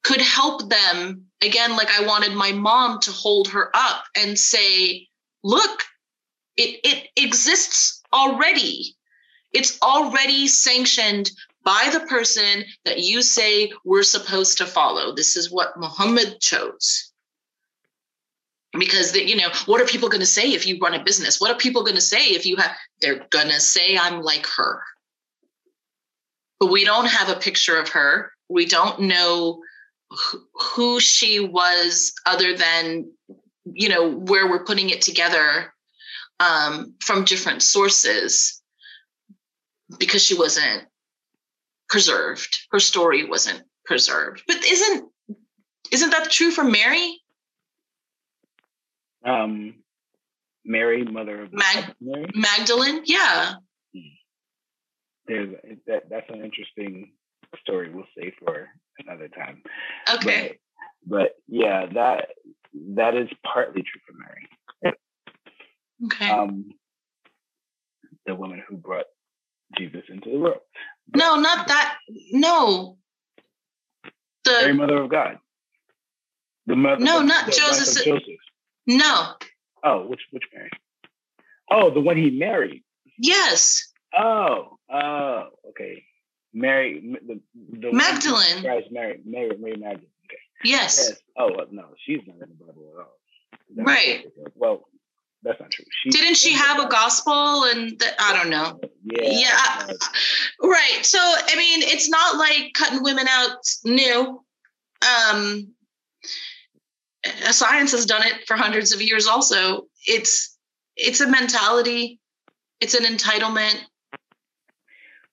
could 0.04 0.22
help 0.22 0.70
them 0.70 1.31
again 1.42 1.76
like 1.76 1.90
i 2.00 2.06
wanted 2.06 2.34
my 2.34 2.52
mom 2.52 3.00
to 3.00 3.12
hold 3.12 3.48
her 3.48 3.70
up 3.74 4.04
and 4.16 4.38
say 4.38 5.08
look 5.44 5.84
it 6.58 6.80
it 6.84 7.10
exists 7.16 8.02
already. 8.14 8.96
It's 9.54 9.82
already 9.82 10.48
sanctioned 10.48 11.32
by 11.64 11.90
the 11.92 12.02
person 12.02 12.64
that 12.86 13.00
you 13.00 13.22
say 13.22 13.72
we're 13.86 14.04
supposed 14.04 14.58
to 14.58 14.66
follow. 14.66 15.14
This 15.14 15.36
is 15.36 15.52
what 15.52 15.78
muhammad 15.78 16.40
chose. 16.40 17.12
Because 18.74 19.12
the, 19.12 19.28
you 19.28 19.36
know 19.36 19.50
what 19.66 19.82
are 19.82 19.86
people 19.86 20.08
going 20.08 20.22
to 20.22 20.26
say 20.26 20.54
if 20.54 20.66
you 20.66 20.80
run 20.80 20.94
a 20.94 21.04
business? 21.04 21.42
What 21.42 21.52
are 21.52 21.58
people 21.58 21.84
going 21.84 21.96
to 21.96 22.02
say 22.02 22.28
if 22.28 22.46
you 22.46 22.56
have 22.58 22.72
they're 23.02 23.26
going 23.30 23.50
to 23.50 23.60
say 23.60 23.98
i'm 23.98 24.22
like 24.22 24.48
her. 24.48 24.82
But 26.60 26.72
we 26.72 26.86
don't 26.86 27.08
have 27.08 27.30
a 27.30 27.40
picture 27.40 27.78
of 27.78 27.90
her. 27.90 28.32
We 28.50 28.66
don't 28.66 29.02
know 29.02 29.62
who 30.76 31.00
she 31.00 31.40
was 31.40 32.14
other 32.26 32.56
than 32.56 33.12
you 33.66 33.90
know 33.90 34.10
where 34.10 34.50
we're 34.50 34.66
putting 34.66 34.90
it 34.90 35.02
together 35.02 35.74
um, 36.40 36.96
from 37.00 37.24
different 37.24 37.62
sources 37.62 38.62
because 40.00 40.24
she 40.24 40.36
wasn't 40.38 40.84
preserved. 41.90 42.58
Her 42.72 42.80
story 42.80 43.26
wasn't 43.28 43.62
preserved. 43.86 44.44
But 44.48 44.66
isn't 44.66 45.10
isn't 45.92 46.10
that 46.12 46.32
true 46.32 46.52
for 46.52 46.64
mary? 46.64 47.18
Um 49.26 49.76
mary 50.66 51.04
mother 51.04 51.44
of 51.44 51.54
Mag- 51.54 51.96
mary? 52.00 52.28
magdalene? 52.36 53.02
Yeah. 53.06 53.54
Hmm. 53.94 54.00
there's 55.28 55.56
that 55.88 56.10
that's 56.10 56.30
an 56.30 56.44
interesting 56.44 57.14
story 57.62 57.90
we'll 57.94 58.06
say 58.18 58.34
for 58.40 58.70
another 59.06 59.28
time. 59.28 59.62
Okay. 60.16 60.60
But, 61.06 61.20
but 61.20 61.32
yeah, 61.48 61.86
that 61.94 62.30
that 62.96 63.16
is 63.16 63.30
partly 63.44 63.84
true 63.84 64.02
for 64.08 64.14
Mary. 64.18 64.96
Okay. 66.06 66.30
Um, 66.30 66.70
the 68.26 68.36
woman 68.36 68.64
who 68.68 68.78
brought 68.78 69.06
Jesus 69.78 70.04
into 70.10 70.30
the 70.32 70.40
world. 70.40 70.62
But, 71.10 71.20
no, 71.20 71.36
not 71.36 71.68
that. 71.68 71.98
No. 72.32 72.98
The 74.44 74.52
Mary, 74.52 74.74
Mother 74.74 75.04
of 75.04 75.10
God. 75.10 75.38
The 76.66 76.76
mother. 76.76 77.04
No, 77.04 77.22
not 77.22 77.52
Joseph. 77.52 78.04
Joseph. 78.04 78.26
No. 78.88 79.34
Oh, 79.84 80.06
which 80.08 80.22
which 80.32 80.44
Mary? 80.54 80.70
Oh, 81.70 81.90
the 81.92 82.02
one 82.02 82.18
he 82.18 82.32
married. 82.32 82.84
Yes. 83.18 83.92
Oh, 84.18 84.78
oh, 84.92 85.44
okay. 85.70 86.04
Mary, 86.54 87.18
the, 87.28 87.40
the 87.80 87.94
Magdalene. 87.94 88.62
Christ, 88.62 88.88
Mary, 88.92 89.22
Mary, 89.26 89.56
Mary 89.58 89.78
Magdalene. 89.78 90.08
Okay. 90.26 90.38
Yes. 90.64 91.10
yes. 91.10 91.20
Oh 91.38 91.50
no, 91.72 91.86
she's 92.06 92.20
not 92.28 92.36
in 92.36 92.50
the 92.50 92.66
Bible 92.66 92.92
at 92.94 93.00
all. 93.00 93.18
That's 93.76 93.88
right. 93.88 94.26
Well, 94.56 94.88
that's 95.44 95.60
not 95.60 95.72
true. 95.72 95.86
She, 96.04 96.10
Didn't 96.10 96.36
she 96.36 96.54
have 96.54 96.80
a 96.80 96.88
gospel 96.88 97.64
and 97.66 97.98
the, 97.98 98.06
I 98.20 98.34
don't 98.34 98.50
know. 98.50 98.80
Yeah. 99.04 99.30
Yeah. 99.30 99.94
Right. 100.62 101.00
So 101.04 101.20
I 101.20 101.56
mean, 101.56 101.82
it's 101.84 102.10
not 102.10 102.38
like 102.38 102.74
cutting 102.74 103.04
women 103.04 103.28
out 103.28 103.58
new. 103.84 104.44
Um, 105.02 105.74
science 107.52 107.92
has 107.92 108.06
done 108.06 108.26
it 108.26 108.46
for 108.48 108.56
hundreds 108.56 108.94
of 108.94 109.02
years. 109.02 109.28
Also, 109.28 109.88
it's 110.06 110.58
it's 110.96 111.22
a 111.22 111.28
mentality. 111.28 112.20
It's 112.80 112.94
an 112.94 113.06
entitlement. 113.06 113.80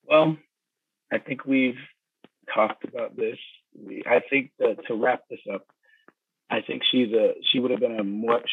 Well, 0.05 0.37
I 1.13 1.19
think 1.19 1.45
we've 1.45 1.79
talked 2.55 2.85
about 2.85 3.17
this. 3.17 3.39
I 4.07 4.21
think 4.31 4.51
that 4.59 4.77
to 4.89 4.95
wrap 4.95 5.23
this 5.31 5.41
up, 5.53 5.67
I 6.51 6.61
think 6.61 6.83
she's 6.91 7.13
a 7.13 7.35
she 7.51 7.61
would 7.61 7.71
have 7.71 7.81
been 7.81 7.99
a 7.99 8.05
much 8.05 8.51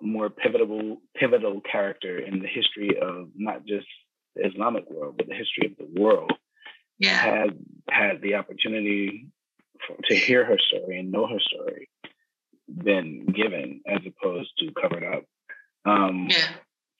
more 0.00 0.28
pivotal 0.30 0.98
pivotal 1.16 1.60
character 1.60 2.18
in 2.18 2.40
the 2.40 2.48
history 2.48 2.98
of 3.00 3.28
not 3.34 3.64
just 3.64 3.86
the 4.34 4.46
Islamic 4.46 4.90
world, 4.90 5.16
but 5.16 5.28
the 5.28 5.34
history 5.34 5.66
of 5.66 5.76
the 5.78 6.00
world. 6.00 6.32
Yeah. 6.98 7.16
Had 7.16 7.58
had 7.88 8.22
the 8.22 8.34
opportunity 8.34 9.28
for, 9.86 9.96
to 10.08 10.16
hear 10.16 10.44
her 10.44 10.58
story 10.58 10.98
and 10.98 11.12
know 11.12 11.26
her 11.26 11.40
story 11.40 11.88
been 12.68 13.26
given 13.26 13.80
as 13.86 14.00
opposed 14.06 14.50
to 14.58 14.72
covered 14.80 15.04
up. 15.04 15.24
Um, 15.84 16.26
yeah. 16.30 16.48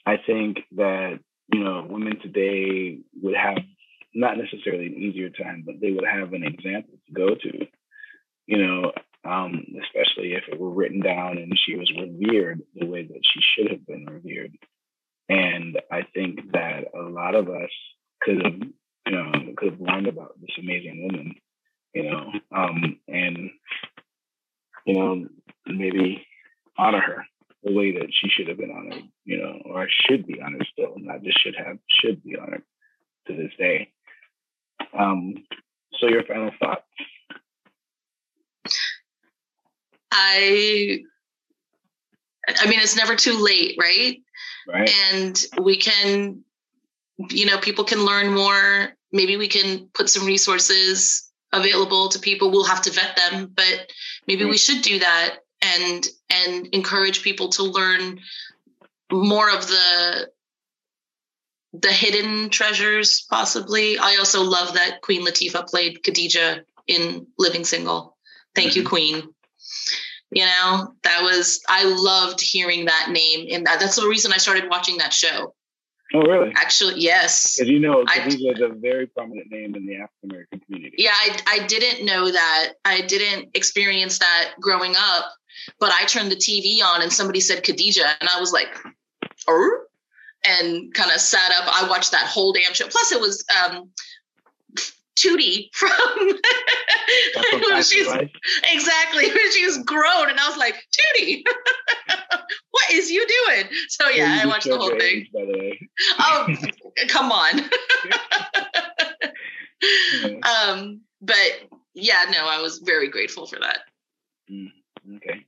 I 0.04 0.16
think 0.24 0.58
that 0.76 1.18
you 1.52 1.64
know 1.64 1.86
women 1.88 2.20
today 2.20 2.98
would 3.20 3.36
have 3.36 3.58
not 4.16 4.38
necessarily 4.38 4.86
an 4.86 4.94
easier 4.94 5.28
time, 5.28 5.62
but 5.64 5.76
they 5.80 5.92
would 5.92 6.06
have 6.06 6.32
an 6.32 6.42
example 6.42 6.94
to 7.06 7.12
go 7.12 7.34
to, 7.34 7.66
you 8.46 8.58
know, 8.58 8.92
um, 9.24 9.66
especially 9.84 10.32
if 10.32 10.44
it 10.48 10.58
were 10.58 10.70
written 10.70 11.00
down 11.00 11.38
and 11.38 11.58
she 11.58 11.76
was 11.76 11.92
revered 11.98 12.62
the 12.74 12.86
way 12.86 13.02
that 13.02 13.20
she 13.22 13.40
should 13.54 13.70
have 13.70 13.86
been 13.86 14.06
revered. 14.06 14.52
And 15.28 15.78
I 15.92 16.02
think 16.14 16.52
that 16.52 16.84
a 16.94 17.02
lot 17.02 17.34
of 17.34 17.50
us 17.50 17.70
could 18.22 18.42
have, 18.42 18.54
you 19.06 19.12
know, 19.12 19.32
could 19.56 19.72
have 19.72 19.80
learned 19.80 20.06
about 20.06 20.40
this 20.40 20.56
amazing 20.58 21.02
woman, 21.02 21.34
you 21.92 22.10
know, 22.10 22.32
um, 22.56 22.98
and, 23.08 23.50
you 24.86 24.94
know, 24.94 25.26
maybe 25.66 26.24
honor 26.78 27.00
her 27.00 27.26
the 27.64 27.72
way 27.72 27.92
that 27.92 28.08
she 28.12 28.28
should 28.28 28.48
have 28.48 28.58
been 28.58 28.70
honored, 28.70 29.02
you 29.24 29.38
know, 29.38 29.60
or 29.64 29.88
should 29.90 30.26
be 30.26 30.40
honored 30.40 30.66
still, 30.72 30.94
not 30.98 31.22
just 31.22 31.42
should 31.42 31.56
have, 31.56 31.78
should 32.00 32.22
be 32.22 32.36
honored 32.36 32.62
to 33.26 33.36
this 33.36 33.52
day. 33.58 33.92
Um, 34.92 35.34
so, 35.98 36.08
your 36.08 36.24
final 36.24 36.50
thoughts? 36.60 36.82
I 40.12 41.00
I 42.48 42.68
mean, 42.68 42.80
it's 42.80 42.96
never 42.96 43.16
too 43.16 43.42
late, 43.42 43.76
right? 43.78 44.22
Right. 44.68 44.90
And 45.12 45.44
we 45.60 45.76
can, 45.76 46.42
you 47.30 47.46
know, 47.46 47.58
people 47.58 47.84
can 47.84 48.04
learn 48.04 48.32
more. 48.32 48.94
Maybe 49.12 49.36
we 49.36 49.48
can 49.48 49.88
put 49.94 50.08
some 50.08 50.26
resources 50.26 51.30
available 51.52 52.08
to 52.10 52.18
people. 52.18 52.50
We'll 52.50 52.64
have 52.64 52.82
to 52.82 52.90
vet 52.90 53.16
them, 53.16 53.52
but 53.54 53.90
maybe 54.26 54.44
right. 54.44 54.50
we 54.50 54.58
should 54.58 54.82
do 54.82 54.98
that 54.98 55.38
and 55.62 56.06
and 56.30 56.66
encourage 56.68 57.22
people 57.22 57.48
to 57.50 57.62
learn 57.62 58.20
more 59.10 59.50
of 59.50 59.66
the 59.66 60.30
the 61.80 61.92
hidden 61.92 62.50
treasures 62.50 63.26
possibly. 63.30 63.98
I 63.98 64.16
also 64.18 64.42
love 64.42 64.74
that 64.74 65.00
queen 65.02 65.26
latifah 65.26 65.68
played 65.68 66.02
khadijah 66.02 66.62
in 66.86 67.26
living 67.38 67.64
single. 67.64 68.16
Thank 68.54 68.70
mm-hmm. 68.70 68.80
you 68.80 68.88
queen. 68.88 69.22
You 70.30 70.44
know 70.44 70.94
that 71.04 71.22
was 71.22 71.60
i 71.68 71.84
loved 71.84 72.40
hearing 72.40 72.86
that 72.86 73.10
name 73.10 73.46
and 73.50 73.66
that. 73.66 73.78
That's 73.78 73.96
the 73.96 74.08
reason 74.08 74.32
i 74.32 74.38
started 74.38 74.68
watching 74.68 74.98
that 74.98 75.12
show. 75.12 75.54
Oh 76.14 76.20
really? 76.20 76.52
Actually 76.56 77.00
yes. 77.00 77.56
Because 77.56 77.70
you 77.70 77.78
know 77.78 78.04
khadijah 78.04 78.52
is 78.54 78.60
a 78.60 78.68
very 78.68 79.06
prominent 79.06 79.50
name 79.50 79.74
in 79.76 79.86
the 79.86 79.96
african 79.96 80.30
american 80.30 80.60
community. 80.60 80.96
Yeah 80.98 81.12
I, 81.14 81.38
I 81.46 81.66
didn't 81.66 82.04
know 82.04 82.30
that. 82.30 82.72
I 82.84 83.02
didn't 83.02 83.50
experience 83.54 84.18
that 84.18 84.52
growing 84.60 84.94
up 84.96 85.32
but 85.80 85.92
i 85.92 86.04
turned 86.04 86.30
the 86.30 86.36
tv 86.36 86.82
on 86.82 87.02
and 87.02 87.12
somebody 87.12 87.40
said 87.40 87.62
khadijah 87.62 88.16
and 88.20 88.28
i 88.28 88.38
was 88.38 88.52
like 88.52 88.68
oh 89.48 89.86
and 90.48 90.92
kind 90.94 91.10
of 91.10 91.20
sat 91.20 91.50
up. 91.52 91.64
I 91.66 91.88
watched 91.88 92.12
that 92.12 92.26
whole 92.26 92.52
damn 92.52 92.74
show. 92.74 92.86
Plus, 92.88 93.12
it 93.12 93.20
was 93.20 93.44
um, 93.64 93.90
Tootie 95.16 95.70
from, 95.72 95.90
she's 97.82 98.06
exactly 98.70 99.28
when 99.28 99.52
she 99.52 99.64
was 99.64 99.78
grown, 99.78 100.28
and 100.28 100.38
I 100.38 100.48
was 100.48 100.58
like, 100.58 100.74
Tootie, 100.74 101.42
what 102.70 102.90
is 102.92 103.10
you 103.10 103.26
doing? 103.26 103.64
So 103.88 104.08
yeah, 104.10 104.40
I 104.42 104.46
watched 104.46 104.68
the 104.68 104.76
whole 104.76 104.90
thing. 104.90 105.00
Age, 105.00 105.30
by 105.32 105.40
the 105.40 105.58
way. 105.58 105.88
Oh, 106.18 106.54
come 107.08 107.32
on. 107.32 107.60
um, 110.42 111.00
but 111.22 111.36
yeah, 111.94 112.24
no, 112.30 112.46
I 112.46 112.60
was 112.60 112.78
very 112.78 113.08
grateful 113.08 113.46
for 113.46 113.58
that. 113.58 113.78
Mm, 114.50 114.70
okay. 115.16 115.46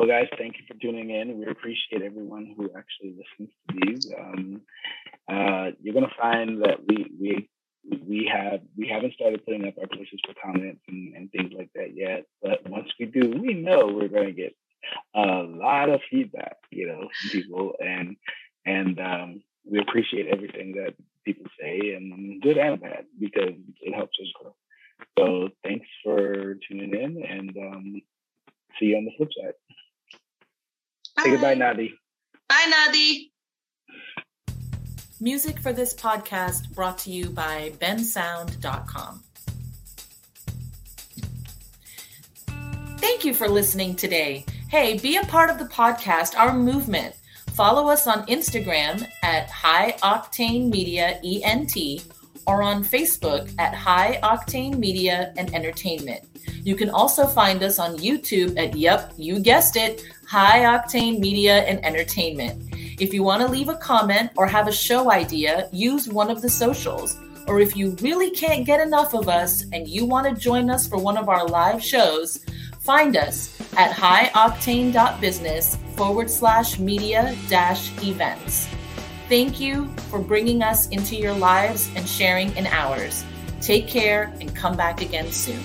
Well, 0.00 0.08
guys, 0.08 0.28
thank 0.38 0.54
you 0.56 0.64
for 0.66 0.80
tuning 0.80 1.10
in. 1.10 1.38
We 1.38 1.44
appreciate 1.44 2.00
everyone 2.00 2.54
who 2.56 2.70
actually 2.74 3.18
listens 3.20 3.54
to 3.68 3.76
these. 3.84 4.10
Um, 4.18 4.62
uh, 5.30 5.72
you're 5.82 5.92
to 6.08 6.14
find 6.18 6.62
that 6.62 6.78
we 6.88 7.04
we 7.20 7.50
we 8.08 8.30
have 8.32 8.60
we 8.78 8.88
haven't 8.88 9.12
started 9.12 9.44
putting 9.44 9.68
up 9.68 9.74
our 9.78 9.86
places 9.88 10.18
for 10.26 10.32
comments 10.42 10.80
and, 10.88 11.14
and 11.14 11.30
things 11.30 11.52
like 11.54 11.68
that 11.74 11.94
yet. 11.94 12.24
But 12.40 12.66
once 12.66 12.88
we 12.98 13.04
do, 13.04 13.28
we 13.42 13.52
know 13.52 13.88
we're 13.88 14.08
to 14.28 14.32
get 14.32 14.56
a 15.14 15.42
lot 15.42 15.90
of 15.90 16.00
feedback, 16.10 16.56
you 16.70 16.86
know, 16.86 17.00
from 17.00 17.30
people, 17.30 17.72
and 17.78 18.16
and 18.64 18.98
um, 18.98 19.42
we 19.70 19.80
appreciate 19.80 20.28
everything 20.28 20.76
that 20.76 20.94
people 21.26 21.44
say, 21.60 21.92
and 21.94 22.40
good 22.40 22.56
and 22.56 22.80
bad, 22.80 23.04
because 23.20 23.52
it 23.82 23.94
helps 23.94 24.16
us 24.18 24.32
grow. 24.40 24.54
So 25.18 25.50
thanks 25.62 25.86
for 26.02 26.56
tuning 26.66 26.94
in, 26.94 27.22
and 27.22 27.54
um, 27.58 28.02
see 28.78 28.86
you 28.86 28.96
on 28.96 29.04
the 29.04 29.12
flip 29.18 29.28
side. 29.38 29.52
Bye. 31.20 31.24
Say 31.24 31.30
goodbye, 31.32 31.54
Nadi. 31.54 31.92
Bye, 32.48 32.72
Nadi. 32.72 33.30
Music 35.20 35.58
for 35.58 35.74
this 35.74 35.92
podcast 35.92 36.74
brought 36.74 36.96
to 36.96 37.10
you 37.10 37.28
by 37.28 37.72
bensound.com. 37.78 39.22
Thank 42.98 43.24
you 43.26 43.34
for 43.34 43.48
listening 43.48 43.96
today. 43.96 44.46
Hey, 44.68 44.96
be 44.98 45.18
a 45.18 45.22
part 45.24 45.50
of 45.50 45.58
the 45.58 45.66
podcast, 45.66 46.38
our 46.38 46.54
movement. 46.54 47.14
Follow 47.50 47.88
us 47.90 48.06
on 48.06 48.26
Instagram 48.26 49.06
at 49.22 49.50
High 49.50 49.96
Octane 50.02 50.70
Media 50.70 51.20
ENT 51.22 52.02
or 52.46 52.62
on 52.62 52.82
Facebook 52.82 53.52
at 53.58 53.74
High 53.74 54.18
Octane 54.22 54.78
Media 54.78 55.34
and 55.36 55.54
Entertainment. 55.54 56.24
You 56.62 56.74
can 56.74 56.90
also 56.90 57.26
find 57.26 57.62
us 57.62 57.78
on 57.78 57.96
YouTube 57.96 58.58
at, 58.58 58.76
yep, 58.76 59.12
you 59.16 59.38
guessed 59.40 59.76
it, 59.76 60.04
High 60.26 60.60
Octane 60.60 61.18
Media 61.18 61.62
and 61.62 61.84
Entertainment. 61.84 62.74
If 63.00 63.14
you 63.14 63.22
want 63.22 63.40
to 63.42 63.48
leave 63.48 63.68
a 63.68 63.76
comment 63.76 64.30
or 64.36 64.46
have 64.46 64.68
a 64.68 64.72
show 64.72 65.10
idea, 65.10 65.68
use 65.72 66.08
one 66.08 66.30
of 66.30 66.42
the 66.42 66.50
socials. 66.50 67.18
Or 67.46 67.60
if 67.60 67.76
you 67.76 67.96
really 68.02 68.30
can't 68.30 68.66
get 68.66 68.80
enough 68.80 69.14
of 69.14 69.28
us 69.28 69.64
and 69.72 69.88
you 69.88 70.04
want 70.04 70.28
to 70.28 70.40
join 70.40 70.70
us 70.70 70.86
for 70.86 70.98
one 70.98 71.16
of 71.16 71.28
our 71.28 71.46
live 71.48 71.82
shows, 71.82 72.44
find 72.78 73.16
us 73.16 73.58
at 73.76 73.92
highoctane.business 73.92 75.76
forward 75.96 76.30
slash 76.30 76.78
media 76.78 77.34
dash 77.48 77.90
events. 78.04 78.68
Thank 79.28 79.60
you 79.60 79.88
for 80.10 80.18
bringing 80.18 80.62
us 80.62 80.88
into 80.88 81.16
your 81.16 81.34
lives 81.34 81.90
and 81.96 82.06
sharing 82.06 82.54
in 82.56 82.66
ours. 82.66 83.24
Take 83.60 83.88
care 83.88 84.32
and 84.40 84.54
come 84.54 84.76
back 84.76 85.00
again 85.00 85.30
soon. 85.32 85.62